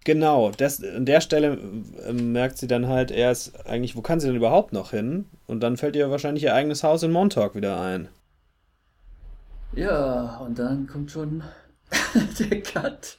Genau, 0.03 0.51
das, 0.51 0.83
an 0.83 1.05
der 1.05 1.21
Stelle 1.21 1.59
äh, 2.05 2.13
merkt 2.13 2.57
sie 2.57 2.67
dann 2.67 2.87
halt 2.87 3.11
erst, 3.11 3.67
eigentlich, 3.67 3.95
wo 3.95 4.01
kann 4.01 4.19
sie 4.19 4.27
denn 4.27 4.35
überhaupt 4.35 4.73
noch 4.73 4.91
hin? 4.91 5.25
Und 5.45 5.61
dann 5.61 5.77
fällt 5.77 5.95
ihr 5.95 6.09
wahrscheinlich 6.09 6.43
ihr 6.43 6.55
eigenes 6.55 6.83
Haus 6.83 7.03
in 7.03 7.11
Montauk 7.11 7.55
wieder 7.55 7.79
ein. 7.79 8.09
Ja, 9.73 10.37
und 10.37 10.59
dann 10.59 10.87
kommt 10.87 11.11
schon 11.11 11.43
der 12.39 12.61
Cut. 12.61 13.17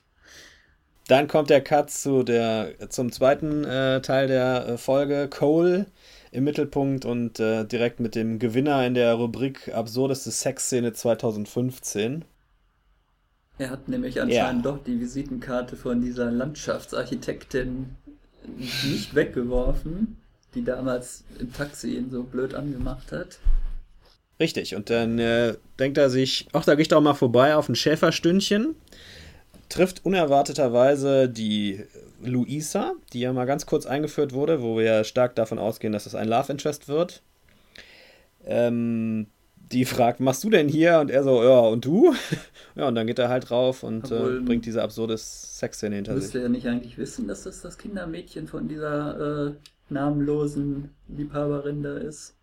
Dann 1.09 1.29
kommt 1.29 1.51
der 1.51 1.61
Cut 1.61 1.91
zu 1.91 2.23
der, 2.23 2.75
zum 2.89 3.13
zweiten 3.13 3.65
äh, 3.65 4.01
Teil 4.01 4.29
der 4.29 4.67
äh, 4.67 4.79
Folge. 4.79 5.29
Cole 5.29 5.87
im 6.31 6.45
Mittelpunkt 6.45 7.05
und 7.05 7.39
äh, 7.41 7.65
direkt 7.65 8.01
mit 8.01 8.15
dem 8.15 8.39
Gewinner 8.39 8.87
in 8.87 8.95
der 8.95 9.15
Rubrik 9.15 9.75
Absurdeste 9.75 10.31
Sexszene 10.31 10.93
2015. 10.93 12.25
Er 13.59 13.71
hat 13.71 13.89
nämlich 13.89 14.21
anscheinend 14.21 14.65
ja. 14.65 14.73
doch 14.73 14.83
die 14.83 14.99
Visitenkarte 14.99 15.77
von 15.77 16.01
dieser 16.01 16.31
Landschaftsarchitektin 16.31 17.97
nicht 18.85 19.15
weggeworfen, 19.15 20.17
die 20.55 20.65
damals 20.65 21.25
im 21.39 21.53
Taxi 21.53 21.97
ihn 21.97 22.11
so 22.11 22.23
blöd 22.23 22.55
angemacht 22.55 23.13
hat. 23.13 23.39
Richtig, 24.41 24.75
und 24.75 24.91
dann 24.91 25.19
äh, 25.19 25.55
denkt 25.79 25.99
er 25.99 26.11
sich, 26.11 26.49
ach, 26.53 26.65
da 26.65 26.75
gehe 26.75 26.83
ich 26.83 26.89
doch 26.89 27.01
mal 27.01 27.15
vorbei 27.15 27.55
auf 27.55 27.69
ein 27.69 27.75
Schäferstündchen 27.75 28.75
trifft 29.73 30.05
unerwarteterweise 30.05 31.29
die 31.29 31.83
Luisa, 32.23 32.93
die 33.13 33.21
ja 33.21 33.33
mal 33.33 33.47
ganz 33.47 33.67
kurz 33.67 33.87
eingeführt 33.87 34.33
wurde, 34.33 34.63
wo 34.63 34.77
wir 34.77 35.05
stark 35.05 35.35
davon 35.35 35.59
ausgehen, 35.59 35.93
dass 35.93 36.07
es 36.07 36.15
ein 36.15 36.29
Love 36.29 36.53
Interest 36.53 36.89
wird. 36.89 37.23
Ähm, 38.45 39.29
die 39.57 39.87
fragt, 39.87 40.21
machst 40.21 40.45
du 40.45 40.51
denn 40.51 40.69
hier? 40.69 41.01
Und 41.01 41.11
er 41.11 41.25
so, 41.25 41.43
ja, 41.43 41.61
und 41.61 41.85
du? 41.85 42.15
ja, 42.75 42.87
und 42.87 42.95
dann 42.95 43.07
geht 43.07 43.19
er 43.19 43.31
halt 43.31 43.49
drauf 43.49 43.83
und 43.83 44.11
äh, 44.11 44.41
bringt 44.41 44.67
diese 44.67 44.83
absurde 44.83 45.17
Sexszene 45.17 45.97
hinter 45.97 46.15
sich. 46.15 46.25
Müsste 46.25 46.43
er 46.43 46.49
nicht 46.51 46.67
eigentlich 46.67 46.99
wissen, 46.99 47.27
dass 47.27 47.45
das 47.45 47.63
das 47.63 47.79
Kindermädchen 47.79 48.47
von 48.49 48.69
dieser 48.69 49.49
äh, 49.49 49.53
namenlosen 49.89 50.91
Liebhaberin 51.09 51.83
da 51.83 51.97
ist? 51.97 52.35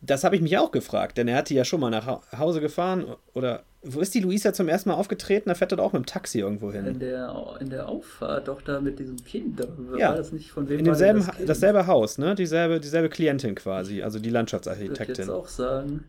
Das 0.00 0.24
habe 0.24 0.36
ich 0.36 0.42
mich 0.42 0.58
auch 0.58 0.70
gefragt, 0.72 1.16
denn 1.18 1.26
er 1.26 1.38
hat 1.38 1.48
die 1.48 1.54
ja 1.54 1.64
schon 1.64 1.80
mal 1.80 1.90
nach 1.90 2.20
Hause 2.36 2.60
gefahren 2.60 3.06
oder 3.32 3.64
wo 3.82 4.00
ist 4.00 4.14
die 4.14 4.20
Luisa 4.20 4.52
zum 4.52 4.68
ersten 4.68 4.88
Mal 4.88 4.96
aufgetreten? 4.96 5.48
Da 5.48 5.54
fährt 5.54 5.72
er 5.72 5.76
doch 5.76 5.84
auch 5.84 5.92
mit 5.92 6.02
dem 6.02 6.06
Taxi 6.06 6.40
irgendwo 6.40 6.72
hin. 6.72 6.86
In 6.86 6.98
der, 6.98 7.56
in 7.60 7.70
der 7.70 7.88
Auffahrt, 7.88 8.48
doch 8.48 8.60
da 8.60 8.80
mit 8.80 8.98
diesem 8.98 9.16
Kind. 9.24 9.60
War 9.60 9.98
ja. 9.98 10.14
das 10.14 10.32
nicht 10.32 10.50
von 10.50 10.68
wem 10.68 10.80
In 10.80 10.84
demselben, 10.84 11.20
das 11.24 11.36
kind? 11.36 11.48
dasselbe 11.48 11.86
Haus, 11.86 12.18
ne? 12.18 12.34
Dieselbe, 12.34 12.80
dieselbe 12.80 13.08
Klientin 13.08 13.54
quasi, 13.54 14.02
also 14.02 14.18
die 14.18 14.30
Landschaftsarchitektin. 14.30 15.12
Ich 15.12 15.18
jetzt 15.18 15.30
auch 15.30 15.48
sagen. 15.48 16.04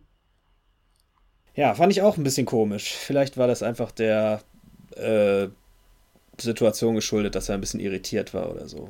Ja, 1.56 1.75
fand 1.75 1.91
ich 1.91 2.01
auch 2.01 2.17
ein 2.17 2.24
bisschen 2.24 2.46
komisch. 2.46 2.96
Vielleicht 2.96 3.38
war 3.38 3.48
das 3.48 3.63
einfach 3.63 3.91
der 3.91 4.41
äh, 4.96 5.48
Situation 6.39 6.96
geschuldet, 6.96 7.36
dass 7.36 7.50
er 7.50 7.56
ein 7.56 7.62
bisschen 7.62 7.79
irritiert 7.79 8.34
war 8.34 8.51
oder 8.51 8.67
so. 8.67 8.89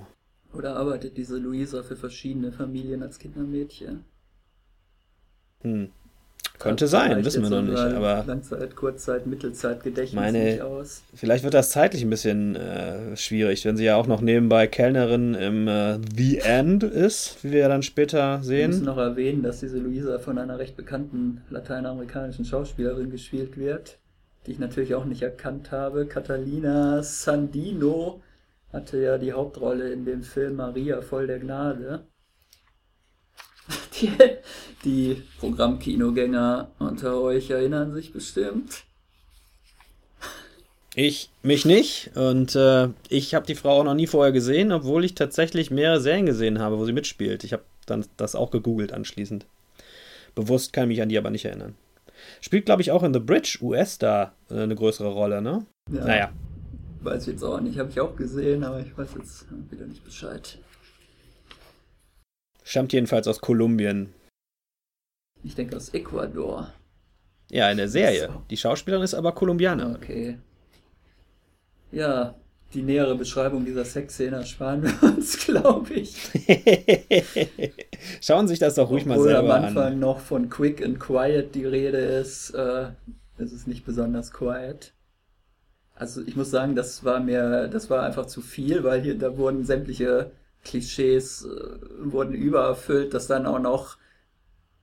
Oder 0.53 0.75
arbeitet 0.75 1.17
diese 1.17 1.37
Luisa 1.37 1.83
für 1.83 1.95
verschiedene 1.95 2.51
Familien 2.51 3.03
als 3.03 3.19
Kindermädchen? 3.19 4.05
Hm. 5.63 5.89
Könnte 6.59 6.87
sein, 6.87 7.23
wissen 7.23 7.43
wir 7.43 7.49
noch 7.49 7.61
nicht. 7.61 7.77
Aber 7.77 8.23
Langzeit, 8.25 8.75
Kurzzeit, 8.75 9.27
Mittelzeit, 9.27 9.83
Gedächtnis 9.83 10.15
meine, 10.15 10.43
nicht 10.43 10.61
aus. 10.61 11.03
Vielleicht 11.13 11.43
wird 11.43 11.53
das 11.53 11.69
zeitlich 11.69 12.01
ein 12.01 12.09
bisschen 12.09 12.55
äh, 12.55 13.15
schwierig, 13.15 13.63
wenn 13.65 13.77
sie 13.77 13.85
ja 13.85 13.95
auch 13.95 14.07
noch 14.07 14.21
nebenbei 14.21 14.65
Kellnerin 14.65 15.35
im 15.35 15.67
äh, 15.67 15.99
The 16.15 16.39
End 16.39 16.83
ist, 16.83 17.43
wie 17.43 17.51
wir 17.51 17.59
ja 17.59 17.67
dann 17.67 17.83
später 17.83 18.41
sehen. 18.41 18.57
Wir 18.57 18.67
müssen 18.69 18.85
noch 18.85 18.97
erwähnen, 18.97 19.43
dass 19.43 19.59
diese 19.59 19.77
Luisa 19.77 20.17
von 20.17 20.39
einer 20.39 20.57
recht 20.57 20.75
bekannten 20.75 21.41
lateinamerikanischen 21.51 22.45
Schauspielerin 22.45 23.11
gespielt 23.11 23.55
wird, 23.57 23.99
die 24.47 24.51
ich 24.51 24.59
natürlich 24.59 24.95
auch 24.95 25.05
nicht 25.05 25.21
erkannt 25.21 25.71
habe. 25.71 26.07
Catalina 26.07 27.03
Sandino 27.03 28.21
hatte 28.73 28.99
ja 28.99 29.19
die 29.19 29.33
Hauptrolle 29.33 29.91
in 29.91 30.05
dem 30.05 30.23
Film 30.23 30.55
Maria 30.55 31.01
voll 31.01 31.27
der 31.27 31.39
Gnade. 31.39 32.01
Die, 34.01 34.11
die 34.85 35.23
Programmkinogänger 35.39 36.71
unter 36.79 37.21
euch 37.21 37.49
erinnern 37.49 37.93
sich 37.93 38.13
bestimmt. 38.13 38.83
Ich 40.95 41.29
mich 41.43 41.63
nicht 41.63 42.09
und 42.15 42.55
äh, 42.55 42.89
ich 43.09 43.35
habe 43.35 43.45
die 43.45 43.53
Frau 43.53 43.79
auch 43.79 43.83
noch 43.83 43.93
nie 43.93 44.07
vorher 44.07 44.31
gesehen, 44.31 44.71
obwohl 44.71 45.05
ich 45.05 45.13
tatsächlich 45.13 45.69
mehrere 45.69 46.01
Serien 46.01 46.25
gesehen 46.25 46.57
habe, 46.57 46.79
wo 46.79 46.85
sie 46.85 46.91
mitspielt. 46.91 47.43
Ich 47.43 47.53
habe 47.53 47.61
dann 47.85 48.03
das 48.17 48.33
auch 48.33 48.49
gegoogelt 48.49 48.93
anschließend. 48.93 49.45
Bewusst 50.33 50.73
kann 50.73 50.85
ich 50.85 50.97
mich 50.97 51.01
an 51.03 51.09
die 51.09 51.17
aber 51.19 51.29
nicht 51.29 51.45
erinnern. 51.45 51.75
Spielt, 52.41 52.65
glaube 52.65 52.81
ich, 52.81 52.91
auch 52.91 53.03
in 53.03 53.13
The 53.13 53.19
Bridge 53.19 53.59
US 53.61 53.99
da 53.99 54.33
äh, 54.49 54.61
eine 54.61 54.73
größere 54.75 55.09
Rolle, 55.09 55.41
ne? 55.41 55.65
Ja. 55.91 56.05
Naja. 56.05 56.31
Weiß 57.01 57.23
ich 57.23 57.33
jetzt 57.33 57.43
auch 57.43 57.59
nicht, 57.59 57.77
habe 57.77 57.91
ich 57.91 57.99
auch 57.99 58.15
gesehen, 58.15 58.63
aber 58.63 58.79
ich 58.79 58.97
weiß 58.97 59.09
jetzt 59.19 59.45
wieder 59.69 59.85
nicht 59.85 60.03
Bescheid. 60.03 60.57
Stammt 62.67 62.91
jedenfalls 62.91 63.29
aus 63.29 63.39
Kolumbien. 63.39 64.13
Ich 65.41 65.55
denke 65.55 65.77
aus 65.77 65.93
Ecuador. 65.93 66.73
Ja, 67.49 67.71
in 67.71 67.77
der 67.77 67.87
Serie. 67.87 68.29
Die 68.49 68.57
Schauspielerin 68.57 69.05
ist 69.05 69.13
aber 69.13 69.31
Kolumbianer. 69.31 69.95
Okay. 69.95 70.37
Ja, 71.93 72.35
die 72.73 72.81
nähere 72.81 73.15
Beschreibung 73.15 73.63
dieser 73.63 73.85
Sexszene 73.85 74.35
ersparen 74.35 74.83
wir 74.83 75.01
uns, 75.15 75.45
glaube 75.45 75.93
ich. 75.93 76.17
Schauen 78.21 78.47
Sie 78.49 78.51
sich 78.51 78.59
das 78.59 78.75
doch 78.75 78.89
ruhig 78.89 79.03
Obwohl 79.03 79.15
mal 79.15 79.23
selber 79.23 79.53
an. 79.53 79.59
am 79.59 79.67
Anfang 79.69 79.93
an. 79.93 79.99
noch 79.99 80.19
von 80.19 80.49
Quick 80.49 80.83
and 80.83 80.99
Quiet 80.99 81.55
die 81.55 81.63
Rede 81.65 81.99
ist, 81.99 82.49
äh, 82.49 82.89
ist 83.37 83.53
es 83.53 83.65
nicht 83.65 83.85
besonders 83.85 84.31
quiet. 84.33 84.91
Also 85.95 86.21
ich 86.21 86.35
muss 86.35 86.51
sagen, 86.51 86.75
das 86.75 87.05
war 87.05 87.21
mir, 87.21 87.69
das 87.69 87.89
war 87.89 88.03
einfach 88.03 88.25
zu 88.25 88.41
viel, 88.41 88.83
weil 88.83 89.01
hier, 89.01 89.17
da 89.17 89.37
wurden 89.37 89.63
sämtliche 89.63 90.31
Klischees 90.67 91.45
äh, 91.45 92.11
wurden 92.11 92.33
übererfüllt, 92.33 93.13
dass 93.13 93.27
dann 93.27 93.45
auch 93.45 93.59
noch 93.59 93.97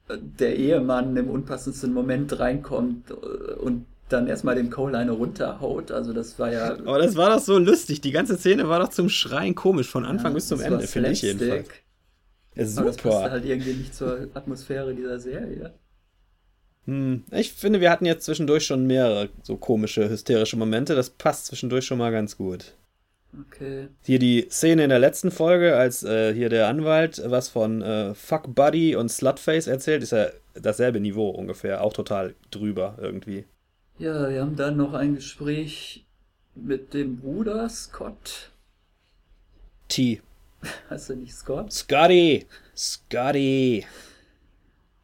äh, 0.08 0.16
der 0.18 0.56
Ehemann 0.56 1.16
im 1.16 1.30
unpassendsten 1.30 1.92
Moment 1.92 2.38
reinkommt 2.38 3.10
äh, 3.10 3.54
und 3.54 3.86
dann 4.08 4.26
erstmal 4.26 4.54
den 4.54 4.70
Cole 4.70 4.96
eine 4.96 5.12
runterhaut. 5.12 5.90
Also 5.90 6.12
das 6.12 6.38
war 6.38 6.52
ja. 6.52 6.72
Aber 6.72 6.98
das 6.98 7.16
war 7.16 7.30
doch 7.30 7.40
so 7.40 7.58
lustig. 7.58 8.00
Die 8.00 8.10
ganze 8.10 8.36
Szene 8.36 8.68
war 8.68 8.80
doch 8.80 8.90
zum 8.90 9.08
Schreien 9.08 9.54
komisch, 9.54 9.88
von 9.88 10.04
Anfang 10.04 10.32
ja, 10.32 10.34
bis 10.34 10.48
zum 10.48 10.60
Ende, 10.60 10.86
finde 10.86 11.10
ich 11.10 11.22
jedenfalls. 11.22 11.68
Ja, 12.54 12.66
super. 12.66 12.80
Aber 12.80 12.90
das 12.90 12.96
passt 12.98 13.30
halt 13.30 13.44
irgendwie 13.44 13.72
nicht 13.72 13.94
zur 13.94 14.28
Atmosphäre 14.34 14.94
dieser 14.94 15.18
Serie. 15.18 15.74
Hm, 16.86 17.24
ich 17.30 17.52
finde, 17.52 17.80
wir 17.80 17.90
hatten 17.90 18.04
jetzt 18.04 18.26
zwischendurch 18.26 18.66
schon 18.66 18.86
mehrere 18.86 19.30
so 19.42 19.56
komische, 19.56 20.08
hysterische 20.08 20.56
Momente. 20.56 20.94
Das 20.94 21.10
passt 21.10 21.46
zwischendurch 21.46 21.86
schon 21.86 21.98
mal 21.98 22.12
ganz 22.12 22.36
gut. 22.36 22.74
Okay. 23.40 23.88
Hier 24.02 24.18
die 24.18 24.46
Szene 24.50 24.84
in 24.84 24.90
der 24.90 24.98
letzten 24.98 25.30
Folge, 25.30 25.76
als 25.76 26.04
äh, 26.04 26.32
hier 26.32 26.48
der 26.48 26.68
Anwalt 26.68 27.20
was 27.24 27.48
von 27.48 27.82
äh, 27.82 28.14
Fuck 28.14 28.54
Buddy 28.54 28.94
und 28.96 29.10
Slutface 29.10 29.66
erzählt, 29.66 30.02
ist 30.02 30.12
ja 30.12 30.28
dasselbe 30.54 31.00
Niveau 31.00 31.30
ungefähr, 31.30 31.82
auch 31.82 31.92
total 31.92 32.34
drüber 32.50 32.96
irgendwie. 33.00 33.44
Ja, 33.98 34.28
wir 34.28 34.40
haben 34.40 34.56
dann 34.56 34.76
noch 34.76 34.92
ein 34.92 35.16
Gespräch 35.16 36.04
mit 36.54 36.94
dem 36.94 37.18
Bruder 37.18 37.68
Scott. 37.68 38.50
T. 39.88 40.20
Heißt 40.90 41.10
er 41.10 41.16
nicht 41.16 41.34
Scott? 41.34 41.72
Scotty! 41.72 42.46
Scotty! 42.76 43.86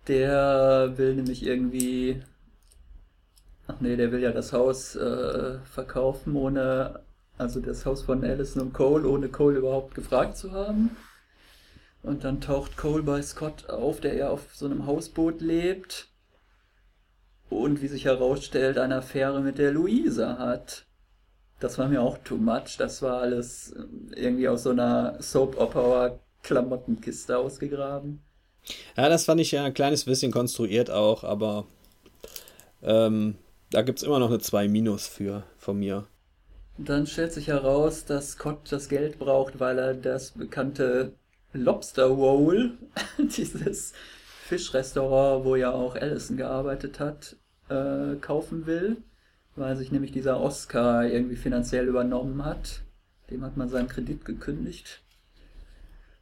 Der 0.06 0.92
will 0.96 1.14
nämlich 1.14 1.44
irgendwie. 1.44 2.22
Ach 3.66 3.80
nee, 3.80 3.94
der 3.96 4.10
will 4.10 4.20
ja 4.20 4.32
das 4.32 4.52
Haus 4.52 4.96
äh, 4.96 5.58
verkaufen, 5.60 6.34
ohne 6.34 7.00
also 7.40 7.60
das 7.60 7.86
Haus 7.86 8.02
von 8.02 8.22
Allison 8.22 8.60
und 8.62 8.74
Cole, 8.74 9.08
ohne 9.08 9.28
Cole 9.28 9.58
überhaupt 9.58 9.94
gefragt 9.94 10.36
zu 10.36 10.52
haben. 10.52 10.96
Und 12.02 12.24
dann 12.24 12.40
taucht 12.40 12.76
Cole 12.76 13.02
bei 13.02 13.22
Scott 13.22 13.68
auf, 13.68 14.00
der 14.00 14.14
ja 14.14 14.30
auf 14.30 14.54
so 14.54 14.66
einem 14.66 14.86
Hausboot 14.86 15.40
lebt. 15.40 16.08
Und 17.48 17.82
wie 17.82 17.88
sich 17.88 18.04
herausstellt, 18.04 18.78
eine 18.78 18.94
Affäre 18.96 19.40
mit 19.40 19.58
der 19.58 19.72
Luisa 19.72 20.38
hat. 20.38 20.86
Das 21.58 21.78
war 21.78 21.88
mir 21.88 22.02
auch 22.02 22.18
too 22.18 22.36
much. 22.36 22.76
Das 22.78 23.02
war 23.02 23.20
alles 23.20 23.74
irgendwie 24.14 24.48
aus 24.48 24.62
so 24.62 24.70
einer 24.70 25.20
Soap-Opera-Klamottenkiste 25.20 27.36
ausgegraben. 27.36 28.22
Ja, 28.96 29.08
das 29.08 29.24
fand 29.24 29.40
ich 29.40 29.50
ja 29.50 29.64
ein 29.64 29.74
kleines 29.74 30.04
bisschen 30.04 30.30
konstruiert 30.32 30.90
auch, 30.90 31.24
aber 31.24 31.66
ähm, 32.82 33.36
da 33.70 33.82
gibt 33.82 33.98
es 33.98 34.04
immer 34.04 34.18
noch 34.18 34.28
eine 34.28 34.38
2 34.38 34.68
Minus 34.68 35.06
für 35.06 35.44
von 35.58 35.78
mir. 35.78 36.06
Dann 36.82 37.06
stellt 37.06 37.32
sich 37.32 37.48
heraus, 37.48 38.06
dass 38.06 38.32
Scott 38.32 38.72
das 38.72 38.88
Geld 38.88 39.18
braucht, 39.18 39.60
weil 39.60 39.78
er 39.78 39.92
das 39.92 40.30
bekannte 40.30 41.12
Lobster 41.52 42.06
Roll, 42.06 42.78
dieses 43.18 43.92
Fischrestaurant, 44.46 45.44
wo 45.44 45.56
ja 45.56 45.72
auch 45.72 45.94
Allison 45.94 46.38
gearbeitet 46.38 46.98
hat, 46.98 47.36
äh, 47.68 48.16
kaufen 48.16 48.64
will, 48.66 48.96
weil 49.56 49.76
sich 49.76 49.92
nämlich 49.92 50.12
dieser 50.12 50.40
Oscar 50.40 51.04
irgendwie 51.04 51.36
finanziell 51.36 51.86
übernommen 51.86 52.46
hat. 52.46 52.80
Dem 53.30 53.44
hat 53.44 53.58
man 53.58 53.68
seinen 53.68 53.88
Kredit 53.88 54.24
gekündigt. 54.24 55.02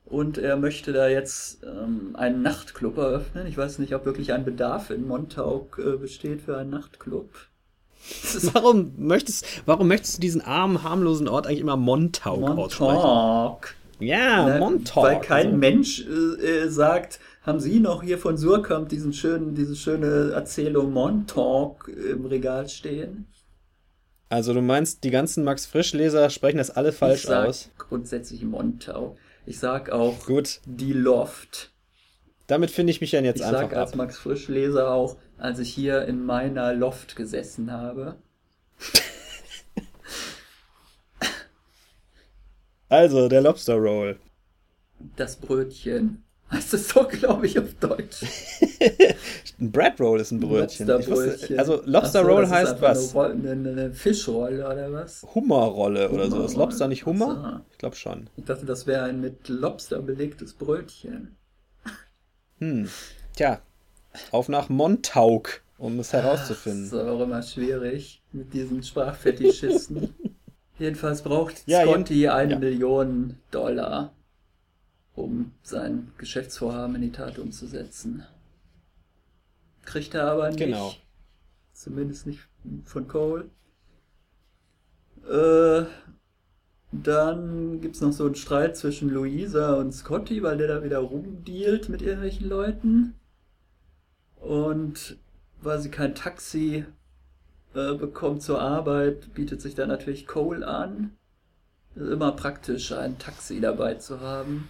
Und 0.05 0.39
er 0.39 0.57
möchte 0.57 0.93
da 0.93 1.07
jetzt 1.07 1.63
ähm, 1.63 2.17
einen 2.17 2.43
Nachtclub 2.43 2.97
eröffnen. 2.97 3.47
Ich 3.47 3.57
weiß 3.57 3.79
nicht, 3.79 3.95
ob 3.95 4.07
wirklich 4.07 4.33
ein 4.33 4.45
Bedarf 4.45 4.91
in 4.91 5.07
Montauk 5.07 5.79
äh, 5.79 5.97
besteht 5.97 6.43
für 6.43 6.57
einen 6.57 6.71
Nachtclub. 6.71 7.48
warum, 8.53 8.93
möchtest, 8.97 9.47
warum 9.67 9.89
möchtest 9.89 10.17
du 10.17 10.21
diesen 10.21 10.41
armen, 10.41 10.83
harmlosen 10.83 11.29
Ort 11.29 11.47
eigentlich 11.47 11.61
immer 11.61 11.77
Montauk, 11.77 12.41
Montauk. 12.41 12.61
aussprechen? 12.61 13.77
Ja, 14.01 14.47
Na, 14.47 14.59
Montauk. 14.59 15.05
Weil 15.05 15.21
kein 15.21 15.47
also. 15.47 15.59
Mensch 15.59 16.05
äh, 16.07 16.47
äh, 16.65 16.69
sagt, 16.69 17.19
haben 17.43 17.61
Sie 17.61 17.81
noch 17.81 18.03
hier 18.03 18.19
von 18.19 18.37
Surkamp 18.37 18.89
diesen 18.89 19.13
schönen, 19.13 19.55
diese 19.55 19.75
schöne 19.75 20.31
Erzählung 20.33 20.93
Montauk 20.93 21.89
im 21.89 22.27
Regal 22.27 22.69
stehen? 22.69 23.27
Also 24.31 24.53
du 24.53 24.61
meinst, 24.61 25.05
die 25.05 25.11
ganzen 25.11 25.43
Max 25.45 25.65
Frisch-Leser 25.67 26.29
sprechen 26.31 26.59
das 26.59 26.71
alle 26.71 26.93
falsch 26.93 27.21
ich 27.23 27.27
sag 27.27 27.47
aus? 27.49 27.71
grundsätzlich 27.79 28.43
Montau. 28.45 29.17
Ich 29.47 29.59
sag 29.59 29.91
auch 29.91 30.27
Gut. 30.27 30.61
die 30.67 30.93
Loft. 30.93 31.73
Damit 32.47 32.71
finde 32.71 32.91
ich 32.91 33.01
mich 33.01 33.13
dann 33.13 33.25
jetzt 33.25 33.41
Ich 33.41 33.47
einfach 33.47 33.63
sag 33.63 33.77
als 33.77 33.93
ab. 33.93 33.97
Max 33.97 34.19
Frisch-Leser 34.19 34.91
auch, 34.91 35.17
als 35.39 35.59
ich 35.59 35.73
hier 35.73 36.05
in 36.07 36.25
meiner 36.25 36.75
Loft 36.75 37.17
gesessen 37.17 37.73
habe. 37.73 38.17
Also, 42.89 43.29
der 43.29 43.43
Lobster 43.43 43.75
Roll. 43.75 44.19
Das 45.17 45.37
Brötchen. 45.37 46.25
Heißt 46.51 46.73
es 46.73 46.89
doch, 46.89 47.09
glaube 47.09 47.47
ich, 47.47 47.59
auf 47.59 47.75
Deutsch. 47.75 48.23
Ein 49.61 49.71
Bread 49.71 50.01
Roll 50.01 50.21
ist 50.21 50.31
ein 50.31 50.41
Brötchen. 50.41 50.89
Ich 50.89 51.09
wusste, 51.09 51.11
Lobsterbrötchen. 51.11 51.59
also 51.59 51.83
Lobster 51.85 52.23
so, 52.23 52.29
Roll 52.29 52.43
das 52.43 52.51
heißt 52.51 52.81
was? 52.81 53.15
Eine, 53.15 53.51
eine, 53.51 53.71
eine 53.71 53.93
Fischrolle 53.93 54.65
oder 54.65 54.93
was? 54.93 55.27
Hummerrolle 55.35 56.09
oder 56.09 56.31
so. 56.31 56.45
Ist. 56.45 56.57
Lobster 56.57 56.89
nicht 56.89 57.05
Hummer? 57.05 57.61
So. 57.67 57.73
Ich 57.73 57.79
glaube 57.79 57.97
schon. 57.97 58.31
Ich 58.37 58.45
dachte, 58.45 58.65
das 58.65 58.87
wäre 58.87 59.05
ein 59.05 59.21
mit 59.21 59.49
Lobster 59.49 60.01
belegtes 60.01 60.55
Brötchen. 60.55 61.37
Hm. 62.61 62.89
Tja, 63.37 63.61
auf 64.31 64.49
nach 64.49 64.69
Montauk, 64.69 65.63
um 65.79 65.99
es 66.01 66.11
Das 66.11 66.23
herauszufinden. 66.23 66.85
ist 66.87 66.95
auch 66.95 67.21
immer 67.21 67.43
schwierig 67.43 68.23
mit 68.33 68.53
diesen 68.53 68.83
Sprachfetischisten. 68.83 70.15
Jedenfalls 70.79 71.23
braucht 71.23 71.67
Ja, 71.67 71.83
Scotty 71.83 72.29
eine 72.29 72.53
ja. 72.53 72.59
Million 72.59 73.37
Dollar, 73.51 74.13
um 75.15 75.53
sein 75.63 76.13
Geschäftsvorhaben 76.19 76.95
in 76.97 77.03
die 77.03 77.13
Tat 77.13 77.39
umzusetzen. 77.39 78.25
Kriegt 79.85 80.15
er 80.15 80.27
aber 80.31 80.49
nicht. 80.49 80.59
Genau. 80.59 80.95
Zumindest 81.73 82.27
nicht 82.27 82.41
von 82.85 83.09
Cole. 83.09 83.51
Äh, 85.29 85.85
dann 86.93 87.81
gibt's 87.81 88.01
noch 88.01 88.13
so 88.13 88.25
einen 88.27 88.35
Streit 88.35 88.77
zwischen 88.77 89.11
Luisa 89.11 89.75
und 89.75 89.93
Scotty, 89.93 90.43
weil 90.43 90.57
der 90.59 90.69
da 90.69 90.85
wieder 90.85 90.99
rumdealt 90.99 91.89
mit 91.89 92.03
irgendwelchen 92.03 92.49
Leuten. 92.49 93.15
Und 94.41 95.19
weil 95.61 95.81
sie 95.81 95.91
kein 95.91 96.15
Taxi 96.15 96.85
äh, 97.75 97.95
bekommt 97.95 98.43
zur 98.43 98.61
Arbeit, 98.61 99.35
bietet 99.35 99.61
sich 99.61 99.75
dann 99.75 99.89
natürlich 99.89 100.27
Cole 100.27 100.67
an. 100.67 101.17
Ist 101.95 102.11
immer 102.11 102.33
praktisch, 102.33 102.93
ein 102.93 103.19
Taxi 103.19 103.61
dabei 103.61 103.95
zu 103.95 104.21
haben. 104.21 104.69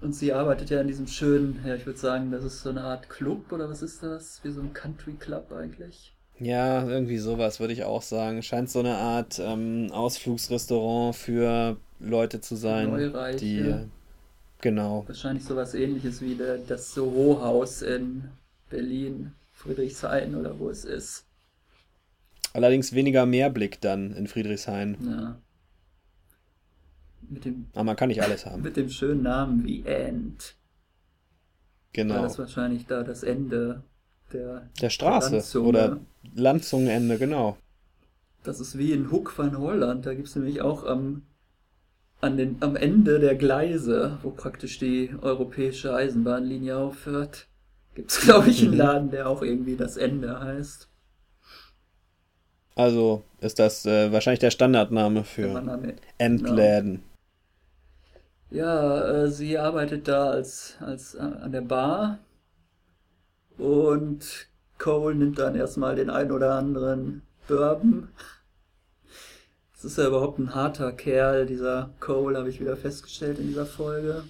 Und 0.00 0.14
sie 0.14 0.32
arbeitet 0.32 0.70
ja 0.70 0.80
in 0.80 0.88
diesem 0.88 1.06
schönen, 1.06 1.60
ja, 1.66 1.74
ich 1.74 1.84
würde 1.84 1.98
sagen, 1.98 2.30
das 2.30 2.44
ist 2.44 2.62
so 2.62 2.70
eine 2.70 2.82
Art 2.82 3.10
Club 3.10 3.52
oder 3.52 3.68
was 3.68 3.82
ist 3.82 4.02
das? 4.02 4.40
Wie 4.42 4.50
so 4.50 4.60
ein 4.60 4.72
Country 4.72 5.12
Club 5.12 5.52
eigentlich. 5.52 6.14
Ja, 6.38 6.88
irgendwie 6.88 7.18
sowas 7.18 7.60
würde 7.60 7.74
ich 7.74 7.84
auch 7.84 8.00
sagen. 8.00 8.42
Scheint 8.42 8.70
so 8.70 8.78
eine 8.78 8.96
Art 8.96 9.38
ähm, 9.38 9.88
Ausflugsrestaurant 9.92 11.14
für 11.14 11.76
Leute 11.98 12.40
zu 12.40 12.56
sein, 12.56 12.90
Neureiche. 12.90 13.38
die 13.38 13.74
genau. 14.60 15.04
Wahrscheinlich 15.06 15.44
sowas 15.44 15.74
ähnliches 15.74 16.20
wie 16.20 16.34
der, 16.34 16.58
das 16.58 16.92
Soho-Haus 16.94 17.82
in 17.82 18.24
Berlin, 18.68 19.32
Friedrichshain 19.52 20.34
oder 20.34 20.58
wo 20.58 20.70
es 20.70 20.84
ist. 20.84 21.24
Allerdings 22.52 22.92
weniger 22.92 23.26
Mehrblick 23.26 23.80
dann 23.80 24.12
in 24.12 24.26
Friedrichshain. 24.26 24.96
Ja. 25.08 25.38
Mit 27.28 27.44
dem, 27.44 27.66
Aber 27.74 27.84
man 27.84 27.96
kann 27.96 28.08
nicht 28.08 28.22
alles 28.22 28.44
haben. 28.46 28.62
mit 28.62 28.76
dem 28.76 28.90
schönen 28.90 29.22
Namen 29.22 29.64
wie 29.64 29.84
End. 29.84 30.38
War 30.42 30.54
Genau. 31.92 32.22
das 32.22 32.38
wahrscheinlich 32.38 32.86
da 32.86 33.02
das 33.02 33.22
Ende 33.22 33.82
der, 34.32 34.68
Der 34.80 34.90
Straße 34.90 35.32
Landzunge. 35.32 35.68
oder 35.68 36.00
Landzungenende, 36.34 37.18
genau. 37.18 37.56
Das 38.42 38.58
ist 38.60 38.78
wie 38.78 38.92
in 38.92 39.10
Hook 39.10 39.36
van 39.36 39.58
Holland. 39.58 40.06
Da 40.06 40.14
gibt 40.14 40.28
es 40.28 40.34
nämlich 40.36 40.62
auch 40.62 40.84
am, 40.84 41.22
an 42.20 42.36
den, 42.36 42.56
am 42.60 42.76
Ende 42.76 43.18
der 43.20 43.34
Gleise, 43.36 44.18
wo 44.22 44.30
praktisch 44.30 44.78
die 44.78 45.10
europäische 45.22 45.94
Eisenbahnlinie 45.94 46.76
aufhört, 46.76 47.48
gibt 47.94 48.10
es, 48.12 48.20
glaube 48.22 48.50
ich, 48.50 48.64
einen 48.64 48.72
Mhm. 48.72 48.78
Laden, 48.78 49.10
der 49.10 49.28
auch 49.28 49.42
irgendwie 49.42 49.76
das 49.76 49.96
Ende 49.96 50.40
heißt. 50.40 50.88
Also 52.74 53.22
ist 53.40 53.58
das 53.60 53.86
äh, 53.86 54.10
wahrscheinlich 54.12 54.40
der 54.40 54.50
Standardname 54.50 55.22
für 55.24 55.62
Endläden. 56.18 57.02
Ja, 58.50 59.00
äh, 59.24 59.28
sie 59.30 59.58
arbeitet 59.58 60.06
da 60.08 60.30
als, 60.30 60.76
als 60.80 61.14
äh, 61.14 61.20
an 61.20 61.52
der 61.52 61.62
Bar 61.62 62.18
und 63.58 64.48
Cole 64.78 65.14
nimmt 65.14 65.38
dann 65.38 65.54
erstmal 65.54 65.94
den 65.94 66.10
ein 66.10 66.32
oder 66.32 66.54
anderen 66.54 67.22
Bourbon. 67.46 68.08
Das 69.82 69.92
ist 69.92 69.98
ja 69.98 70.08
überhaupt 70.08 70.38
ein 70.38 70.54
harter 70.54 70.92
Kerl, 70.92 71.46
dieser 71.46 71.88
Cole, 72.00 72.36
habe 72.36 72.50
ich 72.50 72.60
wieder 72.60 72.76
festgestellt 72.76 73.38
in 73.38 73.46
dieser 73.46 73.64
Folge. 73.64 74.24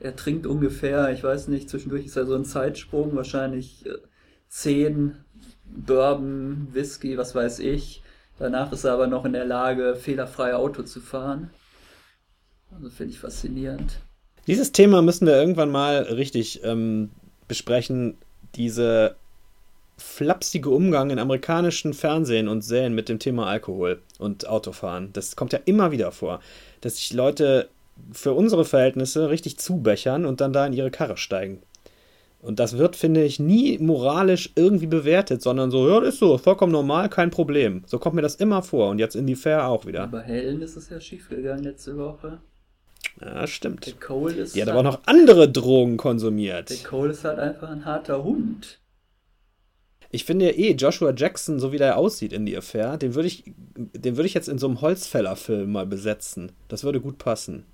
Er 0.00 0.16
trinkt 0.16 0.48
ungefähr, 0.48 1.12
ich 1.12 1.22
weiß 1.22 1.46
nicht, 1.46 1.70
zwischendurch 1.70 2.06
ist 2.06 2.16
er 2.16 2.26
so 2.26 2.34
ein 2.34 2.44
Zeitsprung, 2.44 3.14
wahrscheinlich 3.14 3.86
äh, 3.86 3.98
zehn 4.48 5.14
Bourbon, 5.64 6.66
Whisky, 6.72 7.16
was 7.16 7.36
weiß 7.36 7.60
ich. 7.60 8.02
Danach 8.36 8.72
ist 8.72 8.82
er 8.82 8.94
aber 8.94 9.06
noch 9.06 9.24
in 9.24 9.32
der 9.32 9.44
Lage, 9.44 9.94
fehlerfrei 9.94 10.56
Auto 10.56 10.82
zu 10.82 11.00
fahren. 11.00 11.50
Also 12.74 12.90
finde 12.90 13.12
ich 13.12 13.20
faszinierend. 13.20 14.00
Dieses 14.48 14.72
Thema 14.72 15.02
müssen 15.02 15.26
wir 15.28 15.36
irgendwann 15.36 15.70
mal 15.70 15.98
richtig 15.98 16.64
ähm, 16.64 17.10
besprechen. 17.46 18.16
Diese 18.56 19.14
flapsige 19.96 20.70
Umgang 20.70 21.10
in 21.10 21.18
amerikanischen 21.18 21.94
Fernsehen 21.94 22.48
und 22.48 22.62
Serien 22.62 22.94
mit 22.94 23.08
dem 23.08 23.18
Thema 23.18 23.46
Alkohol 23.46 24.00
und 24.18 24.48
Autofahren. 24.48 25.10
Das 25.12 25.36
kommt 25.36 25.52
ja 25.52 25.60
immer 25.64 25.92
wieder 25.92 26.12
vor, 26.12 26.40
dass 26.80 26.96
sich 26.96 27.12
Leute 27.12 27.68
für 28.12 28.32
unsere 28.32 28.64
Verhältnisse 28.64 29.30
richtig 29.30 29.58
zubechern 29.58 30.24
und 30.24 30.40
dann 30.40 30.52
da 30.52 30.66
in 30.66 30.72
ihre 30.72 30.90
Karre 30.90 31.16
steigen. 31.16 31.62
Und 32.40 32.58
das 32.58 32.76
wird, 32.76 32.96
finde 32.96 33.22
ich, 33.22 33.38
nie 33.38 33.78
moralisch 33.78 34.50
irgendwie 34.56 34.88
bewertet, 34.88 35.42
sondern 35.42 35.70
so, 35.70 35.88
ja, 35.88 36.02
ist 36.02 36.18
so, 36.18 36.38
vollkommen 36.38 36.72
normal, 36.72 37.08
kein 37.08 37.30
Problem. 37.30 37.84
So 37.86 38.00
kommt 38.00 38.16
mir 38.16 38.22
das 38.22 38.34
immer 38.34 38.62
vor 38.62 38.90
und 38.90 38.98
jetzt 38.98 39.14
in 39.14 39.28
die 39.28 39.36
Fair 39.36 39.68
auch 39.68 39.86
wieder. 39.86 40.08
Bei 40.08 40.22
Helen 40.22 40.60
ist 40.60 40.76
es 40.76 40.90
ja 40.90 41.00
schiefgegangen 41.00 41.62
letzte 41.62 41.96
Woche. 41.96 42.40
Ja, 43.20 43.40
Der 43.40 43.46
stimmt. 43.46 44.00
Cole 44.00 44.34
ist, 44.34 44.56
Die 44.56 44.62
hat 44.62 44.68
halt, 44.68 44.76
aber 44.76 44.88
auch 44.88 44.92
noch 44.94 45.02
andere 45.06 45.48
Drogen 45.48 45.92
der 45.92 45.98
konsumiert. 45.98 46.84
Cole 46.84 47.12
ist 47.12 47.24
halt 47.24 47.38
einfach 47.38 47.70
ein 47.70 47.84
harter 47.84 48.24
Hund. 48.24 48.80
Ich 50.14 50.24
finde 50.26 50.44
ja 50.44 50.52
eh, 50.52 50.72
Joshua 50.74 51.12
Jackson, 51.16 51.58
so 51.58 51.72
wie 51.72 51.78
der 51.78 51.96
aussieht 51.96 52.34
in 52.34 52.44
die 52.44 52.56
Affair, 52.56 52.98
den 52.98 53.14
würde 53.14 53.28
ich, 53.28 53.44
den 53.74 54.16
würde 54.16 54.26
ich 54.26 54.34
jetzt 54.34 54.48
in 54.48 54.58
so 54.58 54.66
einem 54.68 54.82
Holzfäller-Film 54.82 55.72
mal 55.72 55.86
besetzen. 55.86 56.52
Das 56.68 56.84
würde 56.84 57.00
gut 57.00 57.16
passen. 57.16 57.64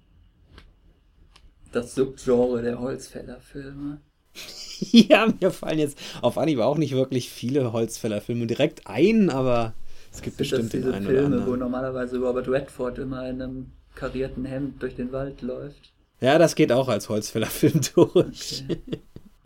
Das 1.73 1.95
Subgenre 1.97 2.63
der 2.63 2.79
Holzfällerfilme. 2.81 4.01
ja, 4.81 5.27
mir 5.41 5.51
fallen 5.51 5.81
jetzt 5.81 5.99
auf 6.23 6.39
Anhieb 6.39 6.61
auch 6.61 6.79
nicht 6.79 6.93
wirklich 6.95 7.29
viele 7.29 7.73
Holzfäller-Filme 7.73 8.47
direkt 8.47 8.87
ein, 8.87 9.31
aber 9.31 9.75
es 10.13 10.23
gibt 10.23 10.39
Sind 10.39 10.53
das 10.53 10.69
bestimmt 10.69 10.73
den 10.73 10.83
diese 10.83 10.95
einen 10.95 11.07
oder 11.09 11.15
Filme, 11.17 11.47
wo 11.47 11.55
anderen. 11.55 11.59
normalerweise 11.59 12.19
Robert 12.19 12.49
Redford 12.49 12.99
immer 12.99 13.29
in 13.29 13.43
einem 13.43 13.73
karierten 13.97 14.45
Hemd 14.45 14.81
durch 14.81 14.95
den 14.95 15.11
Wald 15.13 15.43
läuft? 15.43 15.93
Ja, 16.21 16.39
das 16.39 16.55
geht 16.55 16.71
auch 16.73 16.89
als 16.89 17.09
Holzfäller-Film 17.09 17.81
durch. 17.95 18.65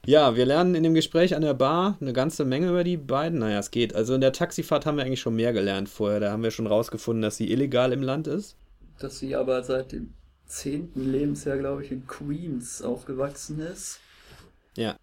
Ja, 0.04 0.34
wir 0.34 0.46
lernen 0.46 0.74
in 0.74 0.82
dem 0.82 0.94
Gespräch 0.94 1.36
an 1.36 1.42
der 1.42 1.54
Bar 1.54 1.96
eine 2.00 2.12
ganze 2.12 2.44
Menge 2.44 2.70
über 2.70 2.82
die 2.82 2.96
beiden. 2.96 3.38
Naja, 3.38 3.60
es 3.60 3.70
geht. 3.70 3.94
Also 3.94 4.14
in 4.14 4.20
der 4.20 4.32
Taxifahrt 4.32 4.84
haben 4.84 4.96
wir 4.96 5.04
eigentlich 5.04 5.20
schon 5.20 5.36
mehr 5.36 5.52
gelernt 5.52 5.88
vorher. 5.88 6.18
Da 6.18 6.32
haben 6.32 6.42
wir 6.42 6.50
schon 6.50 6.66
rausgefunden, 6.66 7.22
dass 7.22 7.36
sie 7.36 7.52
illegal 7.52 7.92
im 7.92 8.02
Land 8.02 8.26
ist. 8.26 8.56
Dass 8.98 9.20
sie 9.20 9.36
aber 9.36 9.62
seit 9.62 9.92
dem 9.92 10.12
zehnten 10.44 11.12
Lebensjahr, 11.12 11.56
glaube 11.56 11.84
ich, 11.84 11.92
in 11.92 12.06
Queens 12.08 12.82
aufgewachsen 12.82 13.60
ist. 13.60 14.00
Ja. 14.76 14.96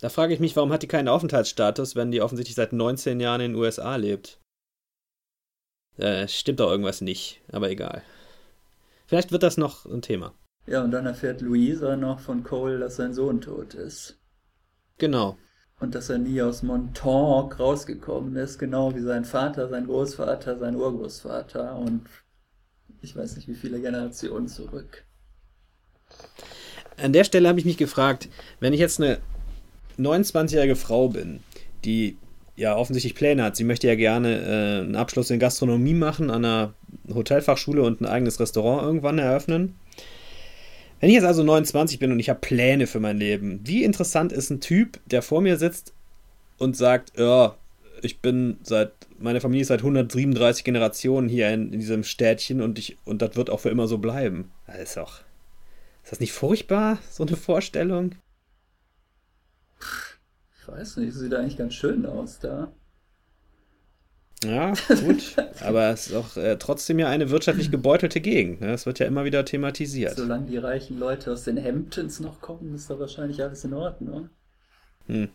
Da 0.00 0.08
frage 0.08 0.32
ich 0.32 0.40
mich, 0.40 0.56
warum 0.56 0.72
hat 0.72 0.82
die 0.82 0.88
keinen 0.88 1.08
Aufenthaltsstatus, 1.08 1.94
wenn 1.94 2.10
die 2.10 2.22
offensichtlich 2.22 2.56
seit 2.56 2.72
19 2.72 3.20
Jahren 3.20 3.42
in 3.42 3.52
den 3.52 3.60
USA 3.60 3.96
lebt? 3.96 4.40
Äh, 5.98 6.26
stimmt 6.28 6.60
doch 6.60 6.70
irgendwas 6.70 7.02
nicht, 7.02 7.42
aber 7.52 7.70
egal. 7.70 8.02
Vielleicht 9.06 9.32
wird 9.32 9.42
das 9.42 9.58
noch 9.58 9.84
ein 9.86 10.02
Thema. 10.02 10.34
Ja, 10.66 10.82
und 10.82 10.90
dann 10.92 11.06
erfährt 11.06 11.40
Louisa 11.40 11.96
noch 11.96 12.20
von 12.20 12.42
Cole, 12.42 12.78
dass 12.78 12.96
sein 12.96 13.12
Sohn 13.12 13.40
tot 13.40 13.74
ist. 13.74 14.18
Genau. 14.98 15.36
Und 15.80 15.94
dass 15.94 16.08
er 16.08 16.18
nie 16.18 16.40
aus 16.40 16.62
Montauk 16.62 17.58
rausgekommen 17.58 18.36
ist, 18.36 18.58
genau 18.58 18.94
wie 18.94 19.00
sein 19.00 19.24
Vater, 19.24 19.68
sein 19.68 19.86
Großvater, 19.86 20.58
sein 20.58 20.76
Urgroßvater 20.76 21.76
und 21.76 22.06
ich 23.02 23.14
weiß 23.14 23.36
nicht 23.36 23.48
wie 23.48 23.54
viele 23.54 23.80
Generationen 23.80 24.48
zurück. 24.48 25.04
An 26.96 27.12
der 27.12 27.24
Stelle 27.24 27.48
habe 27.48 27.58
ich 27.58 27.64
mich 27.64 27.76
gefragt, 27.76 28.28
wenn 28.60 28.72
ich 28.72 28.80
jetzt 28.80 29.00
eine 29.00 29.18
29-jährige 29.98 30.76
Frau 30.76 31.08
bin, 31.08 31.40
die 31.84 32.16
ja 32.56 32.76
offensichtlich 32.76 33.14
Pläne 33.14 33.42
hat, 33.42 33.56
sie 33.56 33.64
möchte 33.64 33.88
ja 33.88 33.96
gerne 33.96 34.38
äh, 34.38 34.80
einen 34.80 34.96
Abschluss 34.96 35.30
in 35.30 35.40
Gastronomie 35.40 35.94
machen, 35.94 36.30
an 36.30 36.44
einer 36.44 36.74
Hotelfachschule 37.12 37.82
und 37.82 38.00
ein 38.00 38.06
eigenes 38.06 38.38
Restaurant 38.38 38.82
irgendwann 38.82 39.18
eröffnen. 39.18 39.74
Wenn 41.04 41.10
ich 41.10 41.16
jetzt 41.16 41.26
also 41.26 41.42
29 41.42 41.98
bin 41.98 42.12
und 42.12 42.18
ich 42.18 42.30
habe 42.30 42.40
Pläne 42.40 42.86
für 42.86 42.98
mein 42.98 43.18
Leben, 43.18 43.60
wie 43.62 43.84
interessant 43.84 44.32
ist 44.32 44.48
ein 44.48 44.62
Typ, 44.62 44.98
der 45.04 45.20
vor 45.20 45.42
mir 45.42 45.58
sitzt 45.58 45.92
und 46.56 46.78
sagt, 46.78 47.18
ja, 47.18 47.56
ich 48.00 48.20
bin 48.20 48.56
seit 48.62 48.90
meine 49.18 49.42
Familie 49.42 49.60
ist 49.60 49.68
seit 49.68 49.80
137 49.80 50.64
Generationen 50.64 51.28
hier 51.28 51.50
in, 51.50 51.74
in 51.74 51.78
diesem 51.78 52.04
Städtchen 52.04 52.62
und 52.62 52.78
ich 52.78 52.96
und 53.04 53.20
das 53.20 53.36
wird 53.36 53.50
auch 53.50 53.60
für 53.60 53.68
immer 53.68 53.86
so 53.86 53.98
bleiben. 53.98 54.50
Das 54.66 54.78
ist 54.78 54.96
doch. 54.96 55.20
Ist 56.04 56.12
das 56.12 56.20
nicht 56.20 56.32
furchtbar, 56.32 56.96
so 57.10 57.26
eine 57.26 57.36
Vorstellung? 57.36 58.14
Ich 60.58 60.66
weiß 60.66 60.96
nicht, 60.96 61.12
sieht 61.12 61.34
eigentlich 61.34 61.58
ganz 61.58 61.74
schön 61.74 62.06
aus 62.06 62.38
da. 62.38 62.72
Ja, 64.42 64.72
gut. 64.88 65.36
aber 65.60 65.90
es 65.90 66.08
ist 66.08 66.14
auch 66.14 66.36
äh, 66.36 66.56
trotzdem 66.56 66.98
ja 66.98 67.08
eine 67.08 67.30
wirtschaftlich 67.30 67.70
gebeutelte 67.70 68.20
Gegend. 68.20 68.60
Ne? 68.60 68.68
Das 68.68 68.86
wird 68.86 68.98
ja 68.98 69.06
immer 69.06 69.24
wieder 69.24 69.44
thematisiert. 69.44 70.16
Solange 70.16 70.46
die 70.46 70.58
reichen 70.58 70.98
Leute 70.98 71.32
aus 71.32 71.44
den 71.44 71.62
Hamptons 71.62 72.20
noch 72.20 72.40
kommen, 72.40 72.74
ist 72.74 72.90
da 72.90 72.98
wahrscheinlich 72.98 73.42
alles 73.42 73.64
in 73.64 73.74
Ordnung. 73.74 74.30
Hm. 75.06 75.28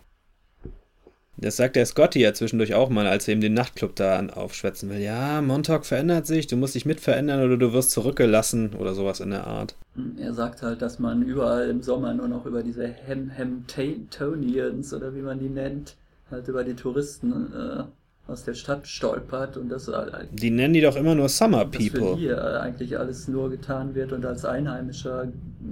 Das 1.42 1.56
sagt 1.56 1.78
der 1.78 1.86
Scotty 1.86 2.20
ja 2.20 2.34
zwischendurch 2.34 2.74
auch 2.74 2.90
mal, 2.90 3.08
als 3.08 3.28
er 3.28 3.34
ihm 3.34 3.40
den 3.40 3.54
Nachtclub 3.54 3.96
da 3.96 4.22
aufschwätzen 4.28 4.90
will. 4.90 5.00
Ja, 5.00 5.42
Montauk 5.42 5.86
verändert 5.86 6.28
sich, 6.28 6.48
du 6.48 6.58
musst 6.58 6.76
dich 6.76 6.86
mit 6.86 7.00
verändern 7.00 7.42
oder 7.42 7.56
du 7.56 7.72
wirst 7.72 7.92
zurückgelassen 7.92 8.74
oder 8.78 8.94
sowas 8.94 9.22
in 9.22 9.30
der 9.30 9.48
Art. 9.48 9.76
Hm, 9.96 10.18
er 10.20 10.34
sagt 10.34 10.62
halt, 10.62 10.82
dass 10.82 11.00
man 11.00 11.22
überall 11.22 11.70
im 11.70 11.82
Sommer 11.82 12.14
nur 12.14 12.28
noch 12.28 12.46
über 12.46 12.62
diese 12.62 12.94
Ham 13.08 13.32
Hamtonians 13.38 14.94
oder 14.94 15.16
wie 15.16 15.22
man 15.22 15.40
die 15.40 15.48
nennt, 15.48 15.96
halt 16.30 16.50
über 16.50 16.66
die 16.66 16.76
Touristen 16.76 17.54
äh, 17.54 17.84
aus 18.30 18.44
der 18.44 18.54
Stadt 18.54 18.88
stolpert 18.88 19.58
und 19.58 19.70
das 19.70 19.92
Die 20.32 20.52
nennen 20.52 20.74
die 20.74 20.82
doch 20.82 20.96
immer 20.96 21.16
nur 21.16 21.30
Summer 21.30 21.66
People. 21.66 22.00
Dass 22.00 22.10
für 22.10 22.16
hier 22.18 22.62
eigentlich 22.62 22.98
alles 22.98 23.28
nur 23.28 23.50
getan 23.50 23.96
wird 23.96 24.14
und 24.14 24.26
als 24.26 24.46
Einheimischer 24.46 25.28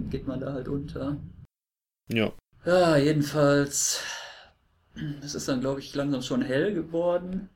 geht 0.10 0.28
man 0.28 0.40
da 0.40 0.54
halt 0.54 0.68
unter. 0.68 1.18
Ja. 2.10 2.32
Ja, 2.66 2.98
jedenfalls 2.98 4.02
es 5.24 5.36
ist 5.36 5.48
dann, 5.48 5.62
glaube 5.62 5.80
ich, 5.80 5.94
langsam 5.96 6.22
schon 6.22 6.42
hell 6.42 6.74
geworden. 6.74 7.50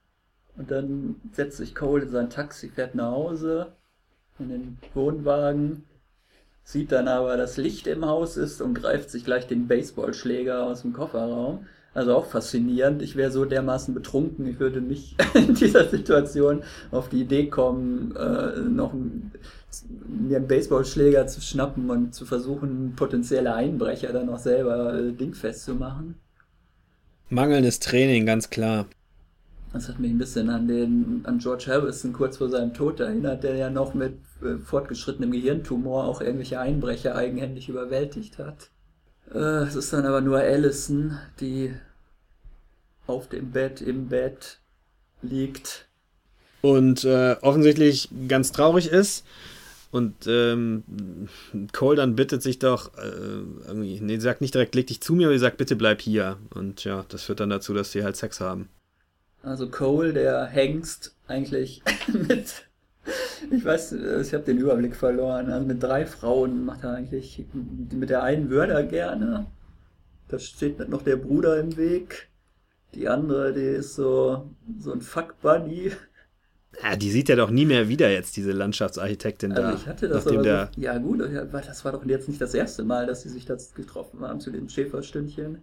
Und 0.58 0.70
dann 0.70 1.16
setzt 1.32 1.58
sich 1.58 1.76
Cole 1.76 2.04
in 2.04 2.10
sein 2.10 2.30
Taxi, 2.30 2.70
fährt 2.70 2.94
nach 2.96 3.12
Hause, 3.12 3.74
in 4.38 4.50
den 4.50 4.78
Wohnwagen, 4.94 5.86
sieht 6.64 6.92
dann 6.92 7.08
aber, 7.08 7.38
dass 7.38 7.58
Licht 7.58 7.88
im 7.88 8.06
Haus 8.06 8.38
ist 8.38 8.62
und 8.62 8.74
greift 8.74 9.10
sich 9.10 9.24
gleich 9.24 9.48
den 9.48 9.68
Baseballschläger 9.68 10.66
aus 10.66 10.82
dem 10.82 10.94
Kofferraum. 10.94 11.66
Also 11.94 12.16
auch 12.16 12.26
faszinierend. 12.26 13.02
Ich 13.02 13.18
wäre 13.18 13.32
so 13.32 13.44
dermaßen 13.44 13.94
betrunken, 13.94 14.48
ich 14.48 14.60
würde 14.60 14.82
nicht 14.82 15.16
in 15.34 15.56
dieser 15.56 15.90
Situation 15.90 16.64
auf 16.92 17.10
die 17.10 17.22
Idee 17.22 17.48
kommen, 17.48 18.16
äh, 18.16 18.60
noch 18.60 18.94
mir 20.08 20.38
einen 20.38 20.48
Baseballschläger 20.48 21.28
zu 21.28 21.42
schnappen 21.42 21.90
und 21.90 22.14
zu 22.14 22.26
versuchen, 22.26 22.94
potenzielle 22.96 23.54
Einbrecher 23.54 24.14
dann 24.14 24.28
noch 24.28 24.40
selber 24.40 24.94
äh, 24.94 25.12
dingfest 25.12 25.66
zu 25.66 25.76
machen. 25.76 26.16
Mangelndes 27.30 27.80
Training, 27.80 28.26
ganz 28.26 28.50
klar. 28.50 28.88
Das 29.74 29.88
hat 29.88 30.00
mich 30.00 30.12
ein 30.12 30.18
bisschen 30.18 30.50
an 30.50 30.68
den 30.68 31.22
an 31.24 31.40
George 31.40 31.66
Harrison 31.68 32.12
kurz 32.12 32.38
vor 32.38 32.50
seinem 32.50 32.74
Tod 32.74 33.00
erinnert, 33.00 33.44
der 33.44 33.56
ja 33.56 33.70
noch 33.70 33.94
mit 33.94 34.18
äh, 34.42 34.58
fortgeschrittenem 34.58 35.32
Gehirntumor 35.32 36.06
auch 36.06 36.20
irgendwelche 36.20 36.60
Einbrecher 36.60 37.16
eigenhändig 37.16 37.70
überwältigt 37.70 38.38
hat. 38.38 38.70
Äh, 39.34 39.64
es 39.64 39.76
ist 39.76 39.94
dann 39.94 40.06
aber 40.06 40.22
nur 40.22 40.40
Allison, 40.40 41.20
die 41.40 41.74
auf 43.08 43.28
dem 43.30 43.52
Bett, 43.52 43.82
im 43.82 44.10
Bett 44.10 44.60
liegt. 45.22 45.88
Und 46.62 47.04
äh, 47.04 47.36
offensichtlich 47.42 48.10
ganz 48.28 48.52
traurig 48.52 48.90
ist 48.90 49.26
und 49.92 50.26
ähm, 50.26 50.84
Cole 51.74 51.98
dann 51.98 52.16
bittet 52.16 52.42
sich 52.42 52.60
doch, 52.60 52.98
äh, 52.98 53.02
irgendwie, 53.68 54.00
nee, 54.00 54.18
sagt 54.20 54.42
nicht 54.42 54.54
direkt, 54.54 54.74
leg 54.74 54.88
dich 54.88 55.02
zu 55.02 55.14
mir, 55.14 55.28
aber 55.28 55.36
sie 55.36 55.42
sagt, 55.42 55.58
bitte 55.58 55.76
bleib 55.76 56.02
hier. 56.02 56.38
Und 56.54 56.84
ja, 56.86 57.06
das 57.10 57.24
führt 57.24 57.42
dann 57.42 57.50
dazu, 57.50 57.74
dass 57.74 57.92
sie 57.92 58.04
halt 58.04 58.16
Sex 58.16 58.40
haben. 58.40 58.70
Also 59.44 59.70
Cole, 59.70 60.14
der 60.14 60.46
Hengst, 60.46 61.14
eigentlich 61.28 61.82
mit, 62.08 62.68
ich 63.50 63.66
weiß, 63.66 63.94
ich 63.94 64.34
habe 64.34 64.44
den 64.44 64.58
Überblick 64.58 64.96
verloren, 64.96 65.52
also 65.52 65.66
mit 65.66 65.82
drei 65.82 66.06
Frauen 66.06 66.66
macht 66.66 66.84
er 66.84 66.94
eigentlich, 66.94 67.46
mit 67.94 68.10
der 68.10 68.24
einen 68.24 68.50
würde 68.50 68.74
er 68.74 68.84
gerne. 68.84 69.48
Da 70.28 70.40
steht 70.40 70.88
noch 70.88 71.02
der 71.02 71.18
Bruder 71.18 71.60
im 71.60 71.76
Weg. 71.78 72.30
Die 72.94 73.08
andere, 73.08 73.54
die 73.54 73.62
ist 73.62 73.96
so, 73.96 74.50
so 74.80 74.92
ein 74.94 75.02
Fuck-Buddy. 75.02 75.92
Ja, 76.84 76.96
die 76.96 77.12
sieht 77.12 77.28
ja 77.30 77.36
doch 77.36 77.50
nie 77.50 77.66
mehr 77.66 77.90
wieder 77.90 78.10
jetzt, 78.10 78.38
diese 78.38 78.52
Landschaftsarchitektin 78.52 79.52
also 79.52 79.62
da. 79.62 79.74
Ich 79.74 79.88
hatte 79.88 80.08
das 80.08 80.26
aber 80.28 80.42
der... 80.42 80.70
so, 80.74 80.82
ja 80.82 80.98
gut, 80.98 81.20
das 81.20 81.84
war 81.84 81.92
doch 81.92 82.06
jetzt 82.06 82.30
nicht 82.30 82.40
das 82.40 82.54
erste 82.54 82.84
Mal, 82.84 83.08
dass 83.08 83.24
sie 83.24 83.30
sich 83.30 83.46
das 83.46 83.74
getroffen 83.74 84.22
haben 84.22 84.40
zu 84.40 84.52
dem 84.52 84.70
Schäferstündchen. 84.70 85.62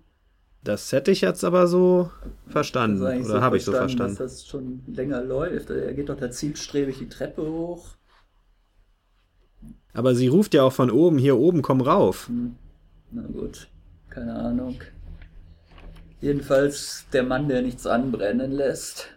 Das 0.64 0.92
hätte 0.92 1.10
ich 1.10 1.20
jetzt 1.20 1.44
aber 1.44 1.66
so 1.66 2.10
verstanden. 2.48 3.00
Oder 3.02 3.24
so 3.24 3.40
habe 3.40 3.56
ich 3.56 3.64
so 3.64 3.72
verstanden? 3.72 4.16
Dass 4.16 4.40
das 4.40 4.46
schon 4.46 4.82
länger 4.86 5.22
läuft. 5.22 5.70
Er 5.70 5.94
geht 5.94 6.08
doch 6.08 6.16
da 6.16 6.30
zielstrebig 6.30 6.98
die 6.98 7.08
Treppe 7.08 7.42
hoch. 7.42 7.86
Aber 9.94 10.14
sie 10.14 10.28
ruft 10.28 10.54
ja 10.54 10.62
auch 10.62 10.72
von 10.72 10.90
oben, 10.90 11.18
hier 11.18 11.38
oben, 11.38 11.62
komm 11.62 11.80
rauf. 11.80 12.28
Hm. 12.28 12.56
Na 13.10 13.22
gut, 13.22 13.68
keine 14.10 14.34
Ahnung. 14.34 14.80
Jedenfalls 16.20 17.06
der 17.12 17.22
Mann, 17.22 17.48
der 17.48 17.62
nichts 17.62 17.86
anbrennen 17.86 18.52
lässt. 18.52 19.08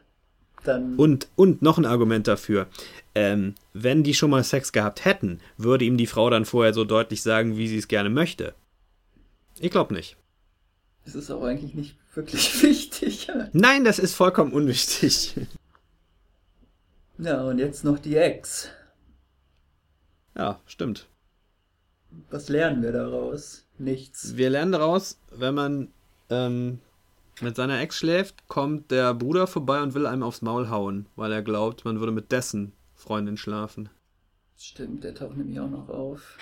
Dann 0.63 0.95
und, 0.95 1.27
und 1.35 1.61
noch 1.61 1.77
ein 1.77 1.85
Argument 1.85 2.27
dafür. 2.27 2.67
Ähm, 3.15 3.55
wenn 3.73 4.03
die 4.03 4.13
schon 4.13 4.29
mal 4.29 4.43
Sex 4.43 4.71
gehabt 4.71 5.05
hätten, 5.05 5.39
würde 5.57 5.85
ihm 5.85 5.97
die 5.97 6.07
Frau 6.07 6.29
dann 6.29 6.45
vorher 6.45 6.73
so 6.73 6.85
deutlich 6.85 7.23
sagen, 7.23 7.57
wie 7.57 7.67
sie 7.67 7.77
es 7.77 7.87
gerne 7.87 8.09
möchte. 8.09 8.53
Ich 9.59 9.71
glaube 9.71 9.93
nicht. 9.93 10.17
Das 11.05 11.15
ist 11.15 11.31
auch 11.31 11.43
eigentlich 11.43 11.73
nicht 11.73 11.97
wirklich 12.13 12.61
wichtig. 12.63 13.27
Nein, 13.53 13.83
das 13.83 13.99
ist 13.99 14.13
vollkommen 14.13 14.53
unwichtig. 14.53 15.35
Ja, 17.17 17.43
und 17.43 17.59
jetzt 17.59 17.83
noch 17.83 17.99
die 17.99 18.15
Ex. 18.15 18.69
Ja, 20.35 20.59
stimmt. 20.65 21.07
Was 22.29 22.49
lernen 22.49 22.81
wir 22.81 22.91
daraus? 22.91 23.65
Nichts. 23.77 24.35
Wir 24.35 24.49
lernen 24.49 24.71
daraus, 24.71 25.19
wenn 25.31 25.53
man 25.55 25.87
ähm, 26.29 26.79
mit 27.41 27.55
seiner 27.55 27.79
Ex 27.79 27.97
schläft, 27.97 28.47
kommt 28.47 28.91
der 28.91 29.13
Bruder 29.13 29.47
vorbei 29.47 29.81
und 29.81 29.93
will 29.93 30.05
einem 30.05 30.23
aufs 30.23 30.41
Maul 30.41 30.69
hauen, 30.69 31.07
weil 31.15 31.31
er 31.31 31.41
glaubt, 31.41 31.85
man 31.85 31.99
würde 31.99 32.11
mit 32.11 32.31
dessen 32.31 32.73
Freundin 32.95 33.37
schlafen. 33.37 33.89
Stimmt, 34.57 35.03
der 35.03 35.15
taucht 35.15 35.37
nämlich 35.37 35.59
auch 35.59 35.69
noch 35.69 35.89
auf. 35.89 36.37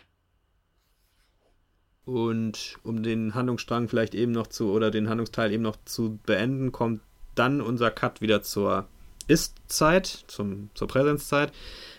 Und 2.10 2.78
um 2.84 3.04
den 3.04 3.36
Handlungsstrang 3.36 3.88
vielleicht 3.88 4.16
eben 4.16 4.32
noch 4.32 4.48
zu, 4.48 4.72
oder 4.72 4.90
den 4.90 5.10
Handlungsteil 5.10 5.52
eben 5.52 5.64
noch 5.64 5.78
zu 5.86 6.20
beenden, 6.26 6.72
kommt 6.72 7.02
dann 7.36 7.62
unser 7.62 7.92
Cut 7.92 8.22
wieder 8.22 8.42
zur 8.42 8.88
Ist-Zeit, 9.28 10.26
zur 10.28 10.88
Präsenzzeit. 10.88 11.52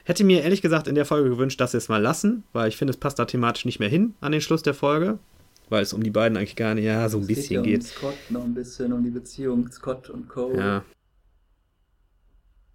Hätte 0.05 0.25
mir 0.25 0.43
ehrlich 0.43 0.63
gesagt 0.63 0.89
in 0.89 0.97
der 0.97 1.07
Folge 1.07 1.31
gewünscht, 1.31 1.61
dass 1.61 1.73
sie 1.73 1.79
es 1.79 1.89
mal 1.89 2.03
lassen, 2.03 2.43
weil 2.53 2.69
ich 2.69 2.77
finde, 2.77 2.91
es 2.91 2.97
passt 2.97 3.19
da 3.19 3.25
thematisch 3.25 3.65
nicht 3.65 3.79
mehr 3.79 3.89
hin 3.89 4.15
an 4.21 4.33
den 4.33 4.41
Schluss 4.41 4.63
der 4.63 4.75
Folge 4.75 5.19
weil 5.71 5.83
es 5.83 5.93
um 5.93 6.03
die 6.03 6.11
beiden 6.11 6.37
eigentlich 6.37 6.57
gar 6.57 6.75
nicht, 6.75 6.85
ja, 6.85 7.09
so 7.09 7.19
ein 7.19 7.23
es 7.23 7.29
bisschen 7.29 7.63
geht. 7.63 7.85
Ja 7.85 7.89
um 7.89 7.97
Scott 7.97 8.31
noch 8.31 8.45
ein 8.45 8.55
bisschen, 8.55 8.93
um 8.93 9.05
die 9.05 9.11
Beziehung 9.11 9.71
Scott 9.71 10.11
und 10.11 10.29
Cole. 10.29 10.59
Ja. 10.59 10.85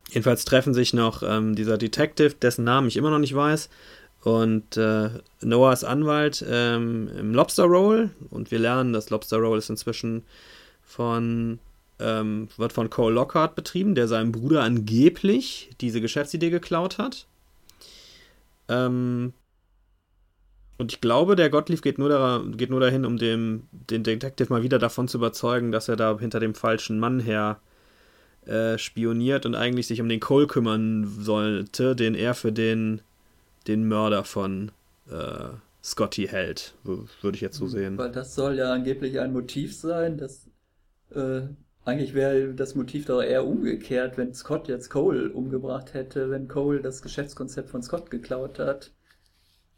Jedenfalls 0.09 0.45
treffen 0.45 0.73
sich 0.73 0.93
noch 0.93 1.21
ähm, 1.21 1.55
dieser 1.55 1.77
Detective, 1.77 2.35
dessen 2.35 2.63
Namen 2.63 2.87
ich 2.87 2.95
immer 2.95 3.09
noch 3.09 3.19
nicht 3.19 3.35
weiß, 3.35 3.69
und 4.25 4.75
äh, 4.75 5.09
Noahs 5.41 5.83
Anwalt 5.83 6.43
ähm, 6.49 7.09
im 7.15 7.35
Lobster 7.35 7.65
Roll. 7.65 8.09
Und 8.31 8.49
wir 8.49 8.57
lernen, 8.57 8.91
dass 8.91 9.11
Lobster 9.11 9.37
Roll 9.37 9.59
ist 9.59 9.69
inzwischen 9.69 10.23
von 10.81 11.59
ähm, 11.99 12.49
wird 12.57 12.73
von 12.73 12.89
Cole 12.89 13.13
Lockhart 13.13 13.55
betrieben, 13.55 13.93
der 13.93 14.07
seinem 14.07 14.31
Bruder 14.31 14.63
angeblich 14.63 15.69
diese 15.79 16.01
Geschäftsidee 16.01 16.49
geklaut 16.49 16.97
hat. 16.97 17.27
Ähm, 18.67 19.33
und 20.79 20.91
ich 20.91 21.01
glaube, 21.01 21.35
der 21.35 21.51
Gottlieb 21.51 21.83
geht 21.83 21.99
nur, 21.99 22.09
da, 22.09 22.43
geht 22.57 22.71
nur 22.71 22.79
dahin, 22.79 23.05
um 23.05 23.17
dem, 23.17 23.67
den 23.71 24.03
Detective 24.03 24.51
mal 24.51 24.63
wieder 24.63 24.79
davon 24.79 25.07
zu 25.07 25.19
überzeugen, 25.19 25.71
dass 25.71 25.87
er 25.87 25.97
da 25.97 26.17
hinter 26.17 26.39
dem 26.39 26.55
falschen 26.55 26.97
Mann 26.97 27.19
her 27.19 27.59
äh, 28.47 28.79
spioniert 28.79 29.45
und 29.45 29.53
eigentlich 29.53 29.85
sich 29.85 30.01
um 30.01 30.09
den 30.09 30.19
Cole 30.19 30.47
kümmern 30.47 31.15
sollte, 31.19 31.95
den 31.95 32.15
er 32.15 32.33
für 32.33 32.51
den, 32.51 33.01
den 33.67 33.87
Mörder 33.87 34.23
von 34.23 34.71
äh, 35.09 35.49
Scotty 35.83 36.27
hält. 36.27 36.75
Würde 36.83 37.35
ich 37.35 37.41
jetzt 37.41 37.57
so 37.57 37.67
sehen. 37.67 37.97
Weil 37.97 38.11
das 38.11 38.35
soll 38.35 38.55
ja 38.55 38.73
angeblich 38.73 39.19
ein 39.19 39.33
Motiv 39.33 39.75
sein, 39.75 40.17
dass 40.17 40.49
äh, 41.11 41.41
eigentlich 41.85 42.15
wäre 42.15 42.53
das 42.55 42.73
Motiv 42.73 43.05
doch 43.05 43.21
eher 43.21 43.45
umgekehrt, 43.45 44.17
wenn 44.17 44.33
Scott 44.33 44.67
jetzt 44.67 44.89
Cole 44.89 45.31
umgebracht 45.31 45.93
hätte, 45.93 46.31
wenn 46.31 46.47
Cole 46.47 46.81
das 46.81 47.03
Geschäftskonzept 47.03 47.69
von 47.69 47.83
Scott 47.83 48.09
geklaut 48.09 48.57
hat. 48.57 48.91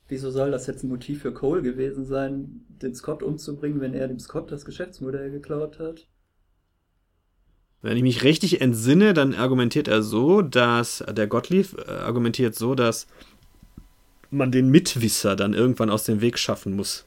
Wieso 0.08 0.32
soll 0.32 0.52
das 0.52 0.68
jetzt 0.68 0.84
ein 0.84 0.90
Motiv 0.90 1.22
für 1.22 1.34
Cole 1.34 1.62
gewesen 1.62 2.06
sein, 2.06 2.66
den 2.82 2.96
Scott 2.96 3.22
umzubringen, 3.22 3.82
wenn 3.82 3.94
er 3.94 4.08
dem 4.08 4.20
Scott 4.20 4.50
das 4.52 4.64
Geschäftsmodell 4.64 5.32
geklaut 5.32 5.80
hat? 5.80 6.08
Wenn 7.82 7.98
ich 7.98 8.04
mich 8.04 8.24
richtig 8.24 8.62
entsinne, 8.62 9.14
dann 9.14 9.36
argumentiert 9.36 9.90
er 9.90 10.02
so, 10.02 10.42
dass 10.42 11.04
der 11.12 11.28
Gottlieb 11.28 11.78
äh, 11.78 11.92
argumentiert 11.92 12.56
so, 12.56 12.74
dass 12.74 13.08
man 14.32 14.52
den 14.52 14.70
Mitwisser 14.70 15.36
dann 15.36 15.54
irgendwann 15.54 15.90
aus 15.90 16.04
dem 16.04 16.22
Weg 16.22 16.38
schaffen 16.38 16.76
muss. 16.76 17.06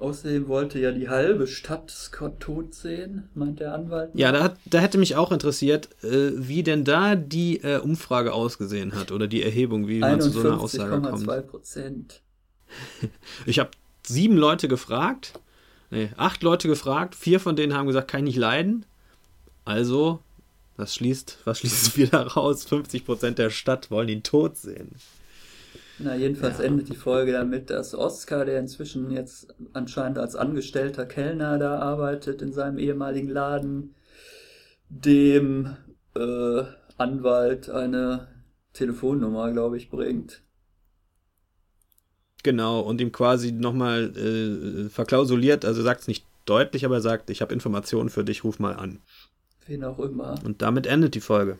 Außerdem 0.00 0.48
wollte 0.48 0.78
ja 0.78 0.92
die 0.92 1.10
halbe 1.10 1.46
Stadt 1.46 1.90
Scott 1.90 2.40
tot 2.40 2.74
sehen, 2.74 3.28
meint 3.34 3.60
der 3.60 3.74
Anwalt. 3.74 4.10
Ja, 4.14 4.32
da, 4.32 4.42
hat, 4.44 4.56
da 4.64 4.78
hätte 4.78 4.96
mich 4.96 5.14
auch 5.14 5.30
interessiert, 5.30 5.90
äh, 6.02 6.32
wie 6.34 6.62
denn 6.62 6.84
da 6.84 7.16
die 7.16 7.58
äh, 7.62 7.78
Umfrage 7.78 8.32
ausgesehen 8.32 8.94
hat 8.94 9.12
oder 9.12 9.26
die 9.26 9.42
Erhebung, 9.42 9.88
wie 9.88 9.98
man 9.98 10.18
zu 10.22 10.30
so 10.30 10.40
einer 10.40 10.58
Aussage 10.58 11.00
kommt. 11.00 11.48
Prozent. 11.48 12.22
Ich 13.46 13.58
habe 13.58 13.70
sieben 14.06 14.36
Leute 14.36 14.68
gefragt, 14.68 15.38
nee, 15.90 16.08
acht 16.16 16.42
Leute 16.42 16.68
gefragt, 16.68 17.14
vier 17.14 17.38
von 17.38 17.56
denen 17.56 17.74
haben 17.74 17.86
gesagt, 17.86 18.08
kann 18.08 18.20
ich 18.20 18.36
nicht 18.36 18.38
leiden. 18.38 18.86
Also, 19.66 20.20
das 20.78 20.94
schließt, 20.94 21.38
was 21.44 21.58
schließt 21.58 21.82
es 21.82 21.96
wieder 21.98 22.26
raus? 22.26 22.66
50% 22.66 23.32
der 23.32 23.50
Stadt 23.50 23.90
wollen 23.90 24.08
ihn 24.08 24.22
tot 24.22 24.56
sehen. 24.56 24.94
Na, 26.02 26.14
jedenfalls 26.14 26.58
ja. 26.58 26.64
endet 26.64 26.88
die 26.88 26.96
Folge 26.96 27.32
damit, 27.32 27.68
dass 27.68 27.94
Oscar, 27.94 28.44
der 28.46 28.58
inzwischen 28.58 29.10
jetzt 29.10 29.54
anscheinend 29.74 30.18
als 30.18 30.34
angestellter 30.34 31.04
Kellner 31.04 31.58
da 31.58 31.78
arbeitet 31.78 32.40
in 32.40 32.52
seinem 32.52 32.78
ehemaligen 32.78 33.28
Laden, 33.28 33.94
dem 34.88 35.76
äh, 36.16 36.62
Anwalt 36.96 37.68
eine 37.68 38.28
Telefonnummer, 38.72 39.52
glaube 39.52 39.76
ich, 39.76 39.90
bringt. 39.90 40.42
Genau, 42.42 42.80
und 42.80 43.00
ihm 43.00 43.12
quasi 43.12 43.52
nochmal 43.52 44.16
äh, 44.16 44.88
verklausuliert, 44.88 45.66
also 45.66 45.82
sagt 45.82 46.00
es 46.00 46.08
nicht 46.08 46.24
deutlich, 46.46 46.86
aber 46.86 46.96
er 46.96 47.00
sagt, 47.02 47.28
ich 47.28 47.42
habe 47.42 47.52
Informationen 47.52 48.08
für 48.08 48.24
dich, 48.24 48.44
ruf 48.44 48.58
mal 48.58 48.74
an. 48.74 49.00
Wen 49.66 49.84
auch 49.84 49.98
immer. 49.98 50.36
Und 50.44 50.62
damit 50.62 50.86
endet 50.86 51.14
die 51.14 51.20
Folge. 51.20 51.58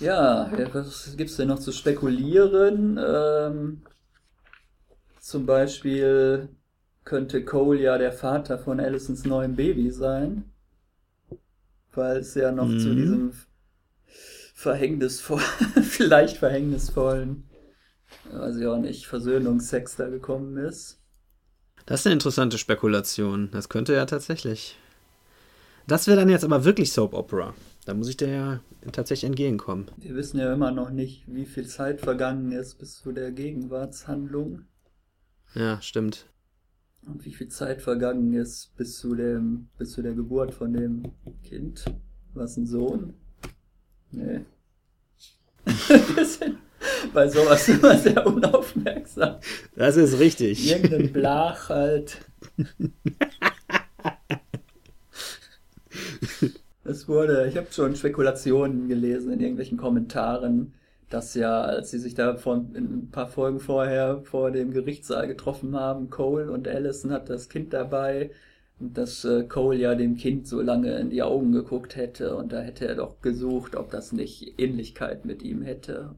Ja, 0.00 0.50
was 0.72 1.14
gibt's 1.16 1.36
denn 1.36 1.48
noch 1.48 1.58
zu 1.58 1.72
spekulieren? 1.72 2.98
Ähm, 2.98 3.82
zum 5.20 5.44
Beispiel 5.46 6.48
könnte 7.04 7.44
Cole 7.44 7.80
ja 7.80 7.98
der 7.98 8.12
Vater 8.12 8.58
von 8.58 8.80
Allisons 8.80 9.24
neuem 9.24 9.56
Baby 9.56 9.90
sein. 9.90 10.44
Weil 11.92 12.18
es 12.18 12.34
ja 12.34 12.52
noch 12.52 12.68
mhm. 12.68 12.78
zu 12.78 12.94
diesem 12.94 13.32
verhängnisvollen, 14.54 15.44
vielleicht 15.82 16.36
verhängnisvollen, 16.36 17.44
weiß 18.30 18.56
ich 18.56 18.66
auch 18.66 18.78
nicht, 18.78 19.06
Versöhnungsex 19.06 19.96
da 19.96 20.08
gekommen 20.08 20.56
ist. 20.56 21.00
Das 21.86 22.00
ist 22.00 22.06
eine 22.06 22.14
interessante 22.14 22.58
Spekulation. 22.58 23.50
Das 23.52 23.68
könnte 23.68 23.94
ja 23.94 24.06
tatsächlich. 24.06 24.76
Das 25.86 26.06
wäre 26.06 26.18
dann 26.18 26.28
jetzt 26.28 26.44
aber 26.44 26.64
wirklich 26.64 26.92
Soap 26.92 27.14
Opera. 27.14 27.54
Da 27.84 27.94
muss 27.94 28.08
ich 28.08 28.16
dir 28.16 28.28
ja 28.28 28.60
tatsächlich 28.92 29.28
entgegenkommen. 29.28 29.86
Wir 29.96 30.14
wissen 30.14 30.38
ja 30.38 30.52
immer 30.52 30.70
noch 30.70 30.90
nicht, 30.90 31.24
wie 31.26 31.46
viel 31.46 31.66
Zeit 31.66 32.00
vergangen 32.00 32.52
ist 32.52 32.78
bis 32.78 32.96
zu 32.96 33.12
der 33.12 33.32
Gegenwartshandlung. 33.32 34.66
Ja, 35.54 35.80
stimmt. 35.80 36.26
Und 37.06 37.24
wie 37.24 37.32
viel 37.32 37.48
Zeit 37.48 37.80
vergangen 37.80 38.34
ist 38.34 38.76
bis 38.76 38.98
zu 38.98 39.14
dem, 39.14 39.68
bis 39.78 39.92
zu 39.92 40.02
der 40.02 40.12
Geburt 40.12 40.52
von 40.52 40.72
dem 40.72 41.12
Kind. 41.42 41.84
Was 42.34 42.56
ein 42.56 42.66
Sohn? 42.66 43.14
Nee. 44.12 44.44
Wir 45.64 46.24
sind 46.26 46.58
bei 47.12 47.28
sowas 47.28 47.68
immer 47.68 47.96
sehr 47.96 48.26
unaufmerksam. 48.26 49.36
Das 49.74 49.96
ist 49.96 50.18
richtig. 50.18 50.70
Irgendein 50.70 51.12
Blach 51.12 51.68
halt. 51.70 52.18
Es 57.00 57.08
wurde, 57.08 57.48
ich 57.48 57.56
habe 57.56 57.68
schon 57.70 57.96
Spekulationen 57.96 58.86
gelesen 58.86 59.32
in 59.32 59.40
irgendwelchen 59.40 59.78
Kommentaren, 59.78 60.74
dass 61.08 61.32
ja, 61.32 61.62
als 61.62 61.90
sie 61.90 61.98
sich 61.98 62.14
da 62.14 62.36
vor, 62.36 62.56
ein 62.56 63.08
paar 63.10 63.26
Folgen 63.26 63.58
vorher 63.58 64.20
vor 64.24 64.50
dem 64.50 64.70
Gerichtssaal 64.70 65.26
getroffen 65.26 65.74
haben, 65.74 66.10
Cole 66.10 66.50
und 66.50 66.68
Allison 66.68 67.10
hat 67.10 67.30
das 67.30 67.48
Kind 67.48 67.72
dabei 67.72 68.32
und 68.78 68.98
dass 68.98 69.24
äh, 69.24 69.44
Cole 69.44 69.78
ja 69.78 69.94
dem 69.94 70.18
Kind 70.18 70.46
so 70.46 70.60
lange 70.60 70.98
in 70.98 71.08
die 71.08 71.22
Augen 71.22 71.52
geguckt 71.52 71.96
hätte 71.96 72.36
und 72.36 72.52
da 72.52 72.60
hätte 72.60 72.86
er 72.86 72.96
doch 72.96 73.22
gesucht, 73.22 73.76
ob 73.76 73.90
das 73.90 74.12
nicht 74.12 74.60
Ähnlichkeit 74.60 75.24
mit 75.24 75.42
ihm 75.42 75.62
hätte. 75.62 76.16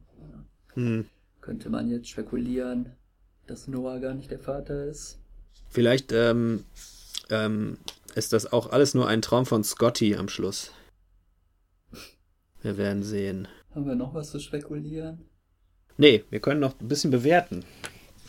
Hm. 0.75 1.05
Könnte 1.41 1.71
man 1.71 1.91
jetzt 1.91 2.09
spekulieren, 2.09 2.91
dass 3.47 3.69
Noah 3.69 4.01
gar 4.01 4.15
nicht 4.15 4.33
der 4.33 4.41
Vater 4.41 4.87
ist. 4.87 5.21
Vielleicht 5.69 6.11
ähm, 6.11 6.65
ähm, 7.31 7.79
ist 8.15 8.33
das 8.33 8.53
auch 8.53 8.71
alles 8.71 8.95
nur 8.95 9.09
ein 9.09 9.23
Traum 9.23 9.47
von 9.47 9.65
Scotty 9.65 10.17
am 10.17 10.29
Schluss. 10.29 10.73
Wir 12.63 12.77
werden 12.77 13.03
sehen. 13.03 13.49
Haben 13.75 13.87
wir 13.87 13.95
noch 13.95 14.15
was 14.15 14.31
zu 14.31 14.39
spekulieren? 14.39 15.25
Nee, 15.97 16.25
wir 16.31 16.41
können 16.41 16.61
noch 16.61 16.79
ein 16.81 16.89
bisschen 16.89 17.11
bewerten. 17.11 17.65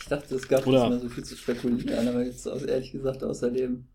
Ich 0.00 0.06
dachte, 0.06 0.34
es 0.34 0.48
gab 0.48 0.66
Oder? 0.66 0.80
nicht 0.80 0.90
mehr 0.90 1.00
so 1.00 1.08
viel 1.08 1.24
zu 1.24 1.36
spekulieren, 1.36 2.08
aber 2.08 2.24
jetzt 2.24 2.46
ehrlich 2.46 2.92
gesagt 2.92 3.22
außerdem 3.22 3.86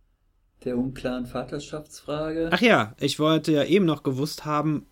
der 0.64 0.78
unklaren 0.78 1.26
Vaterschaftsfrage. 1.26 2.50
Ach 2.52 2.62
ja, 2.62 2.96
ich 3.00 3.20
wollte 3.20 3.52
ja 3.52 3.64
eben 3.64 3.86
noch 3.86 4.04
gewusst 4.04 4.46
haben, 4.46 4.86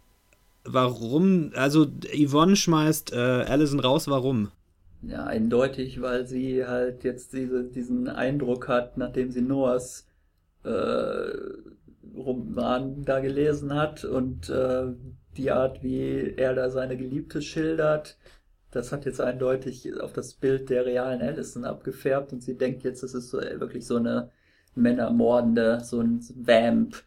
warum, 0.63 1.51
also 1.55 1.87
Yvonne 2.13 2.55
schmeißt 2.55 3.13
äh, 3.13 3.15
Allison 3.15 3.79
raus, 3.79 4.07
warum? 4.07 4.51
Ja, 5.01 5.25
eindeutig, 5.25 6.01
weil 6.01 6.25
sie 6.27 6.65
halt 6.65 7.03
jetzt 7.03 7.33
diese, 7.33 7.63
diesen 7.63 8.07
Eindruck 8.07 8.67
hat, 8.67 8.97
nachdem 8.97 9.31
sie 9.31 9.41
Noahs 9.41 10.07
äh, 10.63 11.31
Roman 12.15 13.03
da 13.03 13.19
gelesen 13.19 13.73
hat 13.75 14.03
und 14.03 14.49
äh, 14.49 14.87
die 15.37 15.51
Art, 15.51 15.83
wie 15.83 16.33
er 16.35 16.55
da 16.55 16.69
seine 16.69 16.97
Geliebte 16.97 17.41
schildert, 17.41 18.17
das 18.71 18.91
hat 18.91 19.05
jetzt 19.05 19.21
eindeutig 19.21 19.99
auf 20.01 20.13
das 20.13 20.33
Bild 20.33 20.69
der 20.69 20.85
realen 20.85 21.21
Allison 21.21 21.63
abgefärbt 21.63 22.33
und 22.33 22.43
sie 22.43 22.57
denkt 22.57 22.83
jetzt, 22.83 23.03
es 23.03 23.13
ist 23.13 23.29
so, 23.29 23.39
äh, 23.39 23.59
wirklich 23.59 23.85
so 23.85 23.97
eine 23.97 24.31
Männermordende, 24.75 25.81
so 25.83 26.01
ein 26.01 26.19
Vamp, 26.35 27.03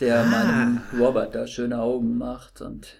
der 0.00 0.20
ah. 0.20 0.24
meinem 0.24 0.80
Robert 0.98 1.34
da 1.34 1.46
schöne 1.46 1.80
Augen 1.80 2.16
macht 2.18 2.60
und 2.60 2.96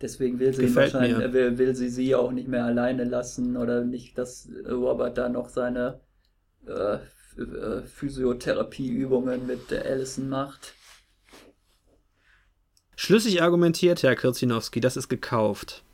deswegen 0.00 0.38
will 0.38 0.52
sie 0.52 0.62
Gefällt 0.62 0.94
wahrscheinlich, 0.94 1.32
will, 1.32 1.58
will, 1.58 1.74
sie 1.74 1.88
sie 1.88 2.14
auch 2.14 2.32
nicht 2.32 2.48
mehr 2.48 2.64
alleine 2.64 3.04
lassen 3.04 3.56
oder 3.56 3.84
nicht, 3.84 4.18
dass 4.18 4.48
Robert 4.68 5.18
da 5.18 5.28
noch 5.28 5.48
seine 5.48 6.00
äh, 6.66 6.98
äh, 7.38 7.82
Physiotherapieübungen 7.82 9.46
mit 9.46 9.70
der 9.70 9.84
Allison 9.84 10.28
macht. 10.28 10.74
Schlüssig 12.96 13.42
argumentiert, 13.42 14.02
Herr 14.02 14.16
Kirzinowski, 14.16 14.80
das 14.80 14.96
ist 14.96 15.08
gekauft. 15.08 15.84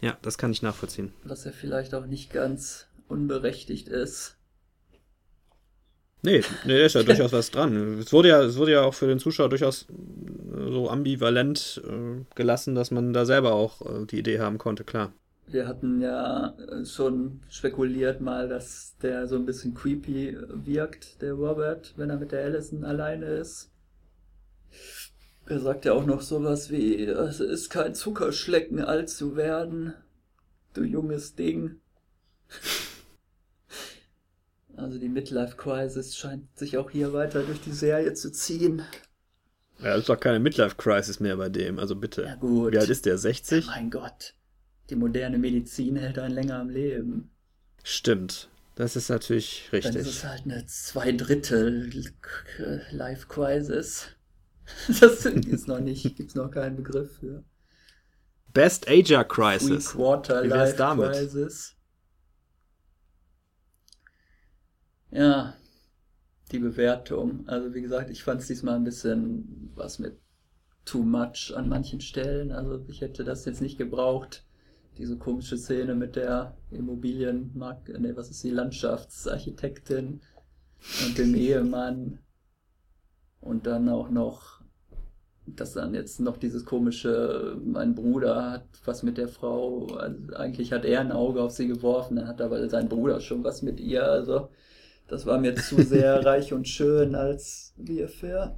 Ja, 0.00 0.18
das 0.22 0.36
kann 0.36 0.52
ich 0.52 0.62
nachvollziehen. 0.62 1.12
Was 1.24 1.44
ja 1.44 1.52
vielleicht 1.52 1.94
auch 1.94 2.06
nicht 2.06 2.32
ganz 2.32 2.86
unberechtigt 3.08 3.88
ist. 3.88 4.36
Nee, 6.22 6.42
nee, 6.64 6.78
da 6.78 6.84
ist 6.86 6.94
ja 6.94 7.02
durchaus 7.04 7.32
was 7.32 7.50
dran. 7.50 8.00
Es 8.00 8.12
wurde 8.12 8.30
ja, 8.30 8.42
es 8.42 8.56
wurde 8.56 8.72
ja 8.72 8.82
auch 8.82 8.94
für 8.94 9.06
den 9.06 9.20
Zuschauer 9.20 9.48
durchaus 9.48 9.86
äh, 9.88 10.72
so 10.72 10.90
ambivalent 10.90 11.80
äh, 11.86 12.24
gelassen, 12.34 12.74
dass 12.74 12.90
man 12.90 13.12
da 13.12 13.24
selber 13.24 13.52
auch 13.52 13.80
äh, 13.82 14.06
die 14.06 14.18
Idee 14.18 14.40
haben 14.40 14.58
konnte, 14.58 14.82
klar. 14.82 15.12
Wir 15.48 15.68
hatten 15.68 16.00
ja 16.00 16.56
äh, 16.58 16.84
schon 16.84 17.40
spekuliert 17.48 18.20
mal, 18.20 18.48
dass 18.48 18.96
der 19.00 19.28
so 19.28 19.36
ein 19.36 19.46
bisschen 19.46 19.74
creepy 19.74 20.36
wirkt, 20.48 21.22
der 21.22 21.34
Robert, 21.34 21.94
wenn 21.96 22.10
er 22.10 22.18
mit 22.18 22.32
der 22.32 22.44
Allison 22.44 22.84
alleine 22.84 23.26
ist. 23.26 23.70
Er 25.46 25.60
sagt 25.60 25.84
ja 25.84 25.92
auch 25.92 26.04
noch 26.04 26.22
sowas 26.22 26.70
wie, 26.70 27.04
es 27.04 27.38
ist 27.38 27.70
kein 27.70 27.94
Zuckerschlecken, 27.94 28.80
alt 28.80 29.08
zu 29.08 29.36
werden, 29.36 29.94
du 30.74 30.82
junges 30.82 31.34
Ding. 31.34 31.76
Also 34.78 34.98
die 34.98 35.08
Midlife 35.08 35.56
Crisis 35.56 36.18
scheint 36.18 36.54
sich 36.58 36.76
auch 36.76 36.90
hier 36.90 37.14
weiter 37.14 37.42
durch 37.42 37.62
die 37.62 37.72
Serie 37.72 38.12
zu 38.12 38.30
ziehen. 38.30 38.82
Ja, 39.78 39.92
das 39.92 40.00
ist 40.00 40.10
doch 40.10 40.20
keine 40.20 40.38
Midlife 40.38 40.76
Crisis 40.76 41.18
mehr 41.18 41.38
bei 41.38 41.48
dem, 41.48 41.78
also 41.78 41.96
bitte. 41.96 42.24
Ja 42.24 42.34
gut. 42.34 42.74
Wie 42.74 42.78
alt 42.78 42.90
ist 42.90 43.06
der? 43.06 43.16
60? 43.16 43.64
Ja, 43.64 43.72
mein 43.72 43.90
Gott 43.90 44.34
die 44.90 44.96
moderne 44.96 45.38
Medizin 45.38 45.96
hält 45.96 46.18
einen 46.18 46.34
länger 46.34 46.58
am 46.60 46.70
Leben. 46.70 47.30
Stimmt. 47.82 48.48
Das 48.74 48.94
ist 48.94 49.08
natürlich 49.08 49.70
richtig. 49.72 49.92
Dann 49.92 50.02
ist 50.02 50.08
es 50.08 50.24
halt 50.24 50.44
eine 50.44 50.66
Zweidrittel 50.66 51.90
Life 52.90 53.26
Crisis. 53.28 54.08
Das 55.00 55.24
ist 55.24 55.68
noch 55.68 55.78
nicht, 55.78 56.16
gibt's 56.16 56.34
noch 56.34 56.50
keinen 56.50 56.74
Begriff 56.74 57.18
für. 57.20 57.44
Best 58.52 58.88
Ager 58.88 59.22
Crisis. 59.22 59.90
Three 59.90 59.96
Quarter 59.96 60.42
Wie 60.42 60.48
Life 60.48 60.76
damit? 60.76 61.12
Crisis. 61.12 61.76
Ja, 65.12 65.54
die 66.50 66.58
Bewertung. 66.58 67.48
Also 67.48 67.74
wie 67.74 67.82
gesagt, 67.82 68.10
ich 68.10 68.24
fand 68.24 68.40
es 68.40 68.48
diesmal 68.48 68.74
ein 68.74 68.82
bisschen 68.82 69.70
was 69.76 70.00
mit 70.00 70.18
too 70.84 71.04
much 71.04 71.52
an 71.54 71.68
manchen 71.68 72.00
Stellen. 72.00 72.50
Also 72.50 72.84
ich 72.88 73.00
hätte 73.02 73.22
das 73.22 73.44
jetzt 73.44 73.60
nicht 73.60 73.78
gebraucht 73.78 74.45
diese 74.98 75.16
komische 75.16 75.56
Szene 75.56 75.94
mit 75.94 76.16
der 76.16 76.56
Immobilienmarkt, 76.70 77.88
ne, 77.98 78.16
was 78.16 78.30
ist 78.30 78.42
die 78.44 78.50
Landschaftsarchitektin 78.50 80.20
und 81.06 81.18
dem 81.18 81.34
Ehemann 81.34 82.18
und 83.40 83.66
dann 83.66 83.88
auch 83.88 84.10
noch 84.10 84.56
dass 85.46 85.74
dann 85.74 85.94
jetzt 85.94 86.20
noch 86.20 86.36
dieses 86.36 86.64
komische, 86.64 87.56
mein 87.64 87.94
Bruder 87.94 88.50
hat 88.50 88.66
was 88.84 89.02
mit 89.02 89.16
der 89.16 89.28
Frau, 89.28 89.86
also 89.96 90.34
eigentlich 90.34 90.72
hat 90.72 90.84
er 90.84 91.00
ein 91.00 91.12
Auge 91.12 91.40
auf 91.40 91.52
sie 91.52 91.68
geworfen, 91.68 92.16
dann 92.16 92.26
hat 92.26 92.40
aber 92.40 92.68
sein 92.68 92.88
Bruder 92.88 93.20
schon 93.20 93.44
was 93.44 93.62
mit 93.62 93.78
ihr, 93.78 94.04
also 94.04 94.48
das 95.06 95.24
war 95.24 95.38
mir 95.38 95.54
zu 95.54 95.82
sehr 95.82 96.24
reich 96.26 96.52
und 96.52 96.66
schön 96.66 97.14
als 97.14 97.74
wie 97.76 98.04
fair. 98.06 98.56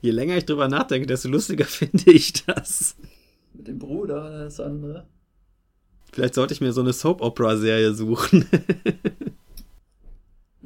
Je 0.00 0.10
länger 0.10 0.36
ich 0.36 0.44
drüber 0.44 0.68
nachdenke, 0.68 1.06
desto 1.06 1.28
lustiger 1.28 1.64
finde 1.66 2.10
ich 2.10 2.44
das. 2.44 2.96
Dem 3.64 3.78
Bruder 3.78 4.26
oder 4.26 4.44
das 4.44 4.60
andere? 4.60 5.06
Vielleicht 6.12 6.34
sollte 6.34 6.54
ich 6.54 6.60
mir 6.60 6.72
so 6.72 6.80
eine 6.80 6.92
Soap-Opera-Serie 6.92 7.94
suchen. 7.94 8.46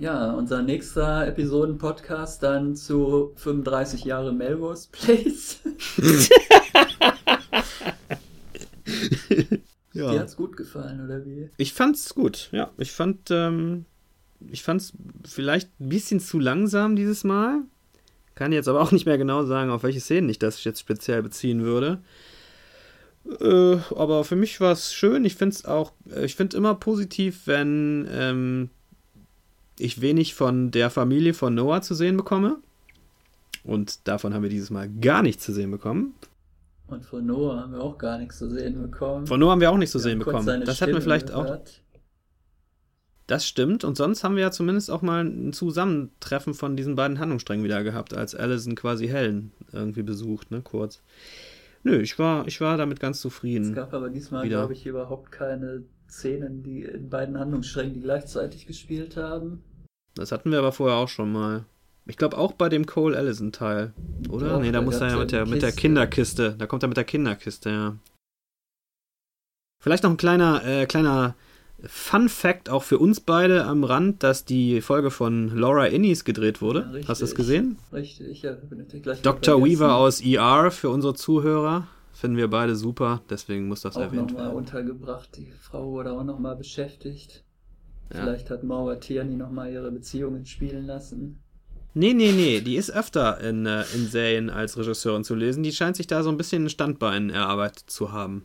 Ja, 0.01 0.31
unser 0.31 0.63
nächster 0.63 1.27
Episoden-Podcast 1.27 2.41
dann 2.45 2.77
zu 2.77 3.33
35 3.35 4.05
Jahre 4.05 4.33
Melrose 4.33 4.87
Place. 4.93 5.59
ja. 9.93 10.13
Dir 10.13 10.21
hat's 10.21 10.37
gut 10.37 10.57
gefallen, 10.57 11.05
oder 11.05 11.27
wie? 11.27 11.51
Ich 11.57 11.73
fand's 11.73 12.15
gut, 12.15 12.49
ja. 12.53 12.71
Ich 12.79 12.93
fand, 12.93 13.33
ähm, 13.33 13.87
ich 14.49 14.63
fand's 14.63 14.93
vielleicht 15.27 15.69
ein 15.81 15.89
bisschen 15.89 16.21
zu 16.21 16.39
langsam 16.39 16.95
dieses 16.95 17.25
Mal. 17.25 17.63
Kann 18.37 18.53
jetzt 18.53 18.69
aber 18.69 18.81
auch 18.81 18.93
nicht 18.93 19.05
mehr 19.05 19.19
genau 19.19 19.47
sagen, 19.47 19.73
auf 19.73 19.83
welche 19.83 19.99
Szenen 19.99 20.29
ich 20.29 20.39
das 20.39 20.63
jetzt 20.63 20.79
speziell 20.79 21.25
beziehen 21.25 21.65
würde. 21.65 22.01
Äh, 23.41 23.79
aber 23.95 24.25
für 24.25 24.37
mich 24.37 24.61
war 24.61 24.73
es 24.73 24.93
schön. 24.93 25.25
Ich 25.25 25.37
finde 25.37 25.55
es 25.55 25.65
auch, 25.65 25.93
ich 26.23 26.35
finde 26.35 26.57
immer 26.57 26.75
positiv, 26.75 27.43
wenn 27.47 28.09
ähm, 28.11 28.71
ich 29.79 30.01
wenig 30.01 30.35
von 30.35 30.71
der 30.71 30.91
Familie 30.91 31.35
von 31.35 31.55
Noah 31.55 31.83
zu 31.83 31.95
sehen 31.95 32.17
bekomme. 32.17 32.59
Und 33.65 34.07
davon 34.09 34.35
haben 34.35 34.43
wir 34.43 34.51
dieses 34.51 34.71
Mal 34.71 34.89
gar 34.89 35.23
nichts 35.23 35.45
zu 35.45 35.53
sehen 35.53 35.71
bekommen. 35.71 36.15
Und 36.87 37.05
von 37.05 37.27
Noah 37.27 37.61
haben 37.61 37.73
wir 37.73 37.83
auch 37.83 37.99
gar 37.99 38.19
nichts 38.19 38.39
zu 38.39 38.49
sehen 38.49 38.81
bekommen. 38.81 39.27
Von 39.27 39.41
Noah 39.41 39.53
haben 39.53 39.61
wir 39.61 39.71
auch 39.71 39.77
nichts 39.77 39.93
zu 39.93 39.99
sehen 39.99 40.19
bekommen. 40.19 40.47
Das 40.65 40.77
Stimme 40.77 40.93
hat 40.93 40.93
man 40.95 41.03
vielleicht 41.03 41.27
gehört. 41.29 41.69
auch. 41.69 41.89
Das 43.27 43.47
stimmt. 43.47 43.85
Und 43.85 43.99
sonst 43.99 44.25
haben 44.25 44.37
wir 44.37 44.43
ja 44.43 44.51
zumindest 44.51 44.91
auch 44.91 45.03
mal 45.03 45.23
ein 45.23 45.53
Zusammentreffen 45.53 46.55
von 46.55 46.77
diesen 46.77 46.97
beiden 46.97 47.19
Handlungssträngen 47.19 47.63
wieder 47.63 47.85
gehabt, 47.85 48.15
als 48.15 48.35
Allison 48.35 48.75
quasi 48.75 49.07
Helen 49.07 49.53
irgendwie 49.71 50.03
besucht, 50.03 50.51
ne, 50.51 50.63
kurz. 50.63 51.03
Nö, 51.83 52.01
ich 52.01 52.19
war, 52.19 52.47
ich 52.47 52.61
war 52.61 52.77
damit 52.77 53.01
ganz 53.01 53.21
zufrieden. 53.21 53.71
Es 53.71 53.75
gab 53.75 53.95
aber 53.95 54.11
diesmal, 54.11 54.49
glaube 54.49 54.73
ich, 54.73 54.87
überhaupt 54.87 55.33
keine 55.33 55.85
Szenen, 56.09 56.63
die 56.63 56.83
in 56.83 57.09
beiden 57.09 57.39
Handlungssträngen, 57.39 57.95
die 57.95 58.01
gleichzeitig 58.01 58.67
gespielt 58.67 59.17
haben. 59.17 59.63
Das 60.15 60.33
hatten 60.33 60.51
wir 60.51 60.59
aber 60.59 60.73
vorher 60.73 60.97
auch 60.97 61.09
schon 61.09 61.33
mal. 61.33 61.65
Ich 62.07 62.17
glaube 62.17 62.39
auch 62.39 62.53
bei 62.53 62.69
dem 62.69 62.87
Cole 62.87 63.17
Allison 63.17 63.53
Teil, 63.53 63.93
oder? 64.31 64.55
Doch, 64.55 64.61
nee, 64.61 64.73
da 64.73 64.81
muss 64.81 65.01
er 65.01 65.09
ja 65.09 65.19
mit 65.19 65.31
der, 65.31 65.47
mit 65.47 65.61
der 65.61 65.73
Kinderkiste. 65.73 66.57
Da 66.59 66.67
kommt 66.67 66.83
er 66.83 66.89
mit 66.89 66.97
der 66.97 67.05
Kinderkiste, 67.05 67.71
ja. 67.71 67.97
Vielleicht 69.81 70.03
noch 70.03 70.11
ein 70.11 70.17
kleiner, 70.17 70.65
äh, 70.65 70.87
kleiner 70.87 71.37
Fun 71.85 72.29
Fact 72.29 72.71
auch 72.71 72.83
für 72.83 72.99
uns 72.99 73.21
beide 73.21 73.65
am 73.65 73.85
Rand, 73.85 74.25
dass 74.25 74.45
die 74.45 74.81
Folge 74.81 75.13
von 75.13 75.57
Laura 75.57 75.87
Innes 75.87 76.25
gedreht 76.25 76.61
wurde. 76.61 76.91
Ja, 76.93 77.09
Hast 77.09 77.21
du 77.21 77.25
es 77.25 77.37
gesehen? 77.37 77.79
Richtig, 77.93 78.43
ja. 78.43 78.57
Gleich 79.01 79.23
Dr. 79.23 79.65
Weaver 79.65 79.95
aus 79.95 80.21
ER 80.21 80.73
für 80.73 80.91
unsere 80.91 81.15
Zuhörer. 81.15 81.87
Finden 82.13 82.37
wir 82.37 82.49
beide 82.49 82.75
super, 82.75 83.23
deswegen 83.31 83.69
muss 83.69 83.83
das 83.83 83.97
auch 83.97 84.01
erwähnt 84.01 84.33
werden. 84.33 84.37
Auch 84.37 84.39
nochmal 84.39 84.57
untergebracht. 84.57 85.37
Die 85.37 85.53
Frau 85.53 85.93
wurde 85.93 86.11
auch 86.11 86.25
nochmal 86.25 86.57
beschäftigt. 86.57 87.45
Ja. 88.13 88.23
Vielleicht 88.23 88.51
hat 88.51 88.65
Maura 88.65 88.97
Tierney 88.97 89.37
nochmal 89.37 89.71
ihre 89.71 89.93
Beziehungen 89.93 90.45
spielen 90.47 90.85
lassen. 90.85 91.41
Nee, 91.95 92.15
nee, 92.15 92.33
nee, 92.33 92.61
die 92.61 92.75
ist 92.75 92.91
öfter 92.91 93.41
in, 93.41 93.67
äh, 93.67 93.85
in 93.95 94.09
Serien 94.09 94.51
als 94.51 94.77
Regisseurin 94.77 95.23
zu 95.23 95.37
lesen. 95.37 95.63
Die 95.63 95.73
scheint 95.73 95.97
sich 95.97 96.09
da 96.09 96.25
so 96.25 96.31
ein 96.31 96.37
bisschen 96.37 96.65
ein 96.65 96.71
Standbein 96.71 97.31
erarbeitet 97.31 97.89
zu 97.89 98.11
haben. 98.11 98.45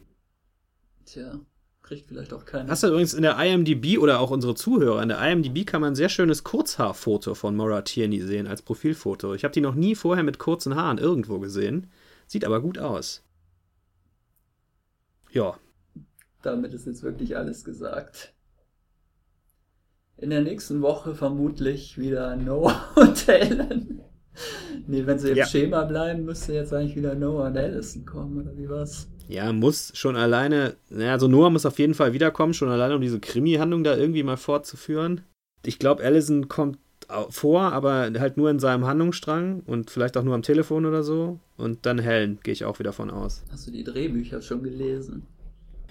Tja, 1.06 1.40
kriegt 1.84 2.08
vielleicht 2.08 2.34
auch 2.34 2.46
keiner. 2.46 2.70
Hast 2.70 2.84
du 2.84 2.88
übrigens 2.88 3.14
in 3.14 3.22
der 3.22 3.38
IMDb 3.38 4.00
oder 4.00 4.20
auch 4.20 4.32
unsere 4.32 4.56
Zuhörer, 4.56 5.04
in 5.04 5.10
der 5.10 5.22
IMDb 5.22 5.66
kann 5.68 5.82
man 5.82 5.92
ein 5.92 5.96
sehr 5.96 6.10
schönes 6.10 6.44
Kurzhaarfoto 6.44 7.36
von 7.36 7.56
Maura 7.56 7.82
Tierney 7.82 8.22
sehen 8.22 8.48
als 8.48 8.62
Profilfoto. 8.62 9.34
Ich 9.36 9.44
habe 9.44 9.54
die 9.54 9.62
noch 9.62 9.76
nie 9.76 9.94
vorher 9.94 10.24
mit 10.24 10.40
kurzen 10.40 10.76
Haaren 10.76 10.98
irgendwo 10.98 11.40
gesehen. 11.40 11.92
Sieht 12.26 12.46
aber 12.46 12.62
gut 12.62 12.80
aus. 12.80 13.24
Ja. 15.32 15.58
Damit 16.42 16.74
ist 16.74 16.86
jetzt 16.86 17.04
wirklich 17.04 17.36
alles 17.38 17.64
gesagt. 17.64 18.34
In 20.18 20.30
der 20.30 20.42
nächsten 20.42 20.82
Woche 20.82 21.16
vermutlich 21.16 21.98
wieder 21.98 22.36
Noah 22.36 22.92
und 22.96 23.28
Ellen. 23.28 24.02
Nee, 24.88 25.06
wenn 25.06 25.20
sie 25.20 25.32
im 25.32 25.38
ja. 25.38 25.46
Schema 25.46 25.84
bleiben, 25.84 26.24
müsste 26.24 26.54
jetzt 26.54 26.74
eigentlich 26.74 26.96
wieder 26.96 27.14
Noah 27.14 27.48
und 27.48 27.58
Allison 27.58 28.06
kommen, 28.06 28.42
oder 28.42 28.58
wie 28.58 28.70
war's? 28.70 29.08
Ja, 29.28 29.54
muss 29.54 29.92
schon 29.96 30.16
alleine, 30.16 30.76
naja, 30.90 31.14
also 31.14 31.28
Noah 31.28 31.50
muss 31.50 31.66
auf 31.66 31.80
jeden 31.80 31.94
Fall 31.94 32.14
wiederkommen, 32.14 32.54
schon 32.54 32.70
alleine, 32.70 32.96
um 32.96 33.02
diese 33.02 33.20
Krimi-Handlung 33.20 33.84
da 33.84 33.96
irgendwie 33.96 34.24
mal 34.24 34.38
fortzuführen. 34.38 35.22
Ich 35.66 35.80
glaube, 35.80 36.04
Allison 36.04 36.50
kommt 36.50 36.78
vor, 37.30 37.74
aber 37.74 38.12
halt 38.18 38.38
nur 38.38 38.50
in 38.50 38.60
seinem 38.60 38.86
Handlungsstrang 38.86 39.62
und 39.66 39.90
vielleicht 39.90 40.18
auch 40.18 40.24
nur 40.24 40.36
am 40.36 40.42
Telefon 40.42 40.86
oder 40.86 41.04
so. 41.04 41.40
Und 41.58 41.86
dann 41.86 42.00
Helen, 42.00 42.40
gehe 42.44 42.54
ich 42.54 42.66
auch 42.66 42.80
wieder 42.80 42.94
von 42.94 43.10
aus. 43.10 43.44
Hast 43.52 43.68
du 43.68 43.72
die 43.72 43.84
Drehbücher 43.84 44.42
schon 44.42 44.64
gelesen? 44.64 45.24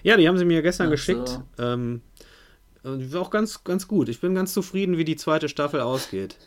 Ja, 0.03 0.17
die 0.17 0.27
haben 0.27 0.37
sie 0.37 0.45
mir 0.45 0.61
gestern 0.61 0.87
Ach 0.87 0.91
geschickt. 0.91 1.39
So. 1.57 1.63
Ähm, 1.63 2.01
auch 3.15 3.29
ganz, 3.29 3.63
ganz 3.63 3.87
gut. 3.87 4.09
Ich 4.09 4.19
bin 4.19 4.35
ganz 4.35 4.53
zufrieden, 4.53 4.97
wie 4.97 5.05
die 5.05 5.15
zweite 5.15 5.47
Staffel 5.47 5.79
ausgeht. 5.79 6.37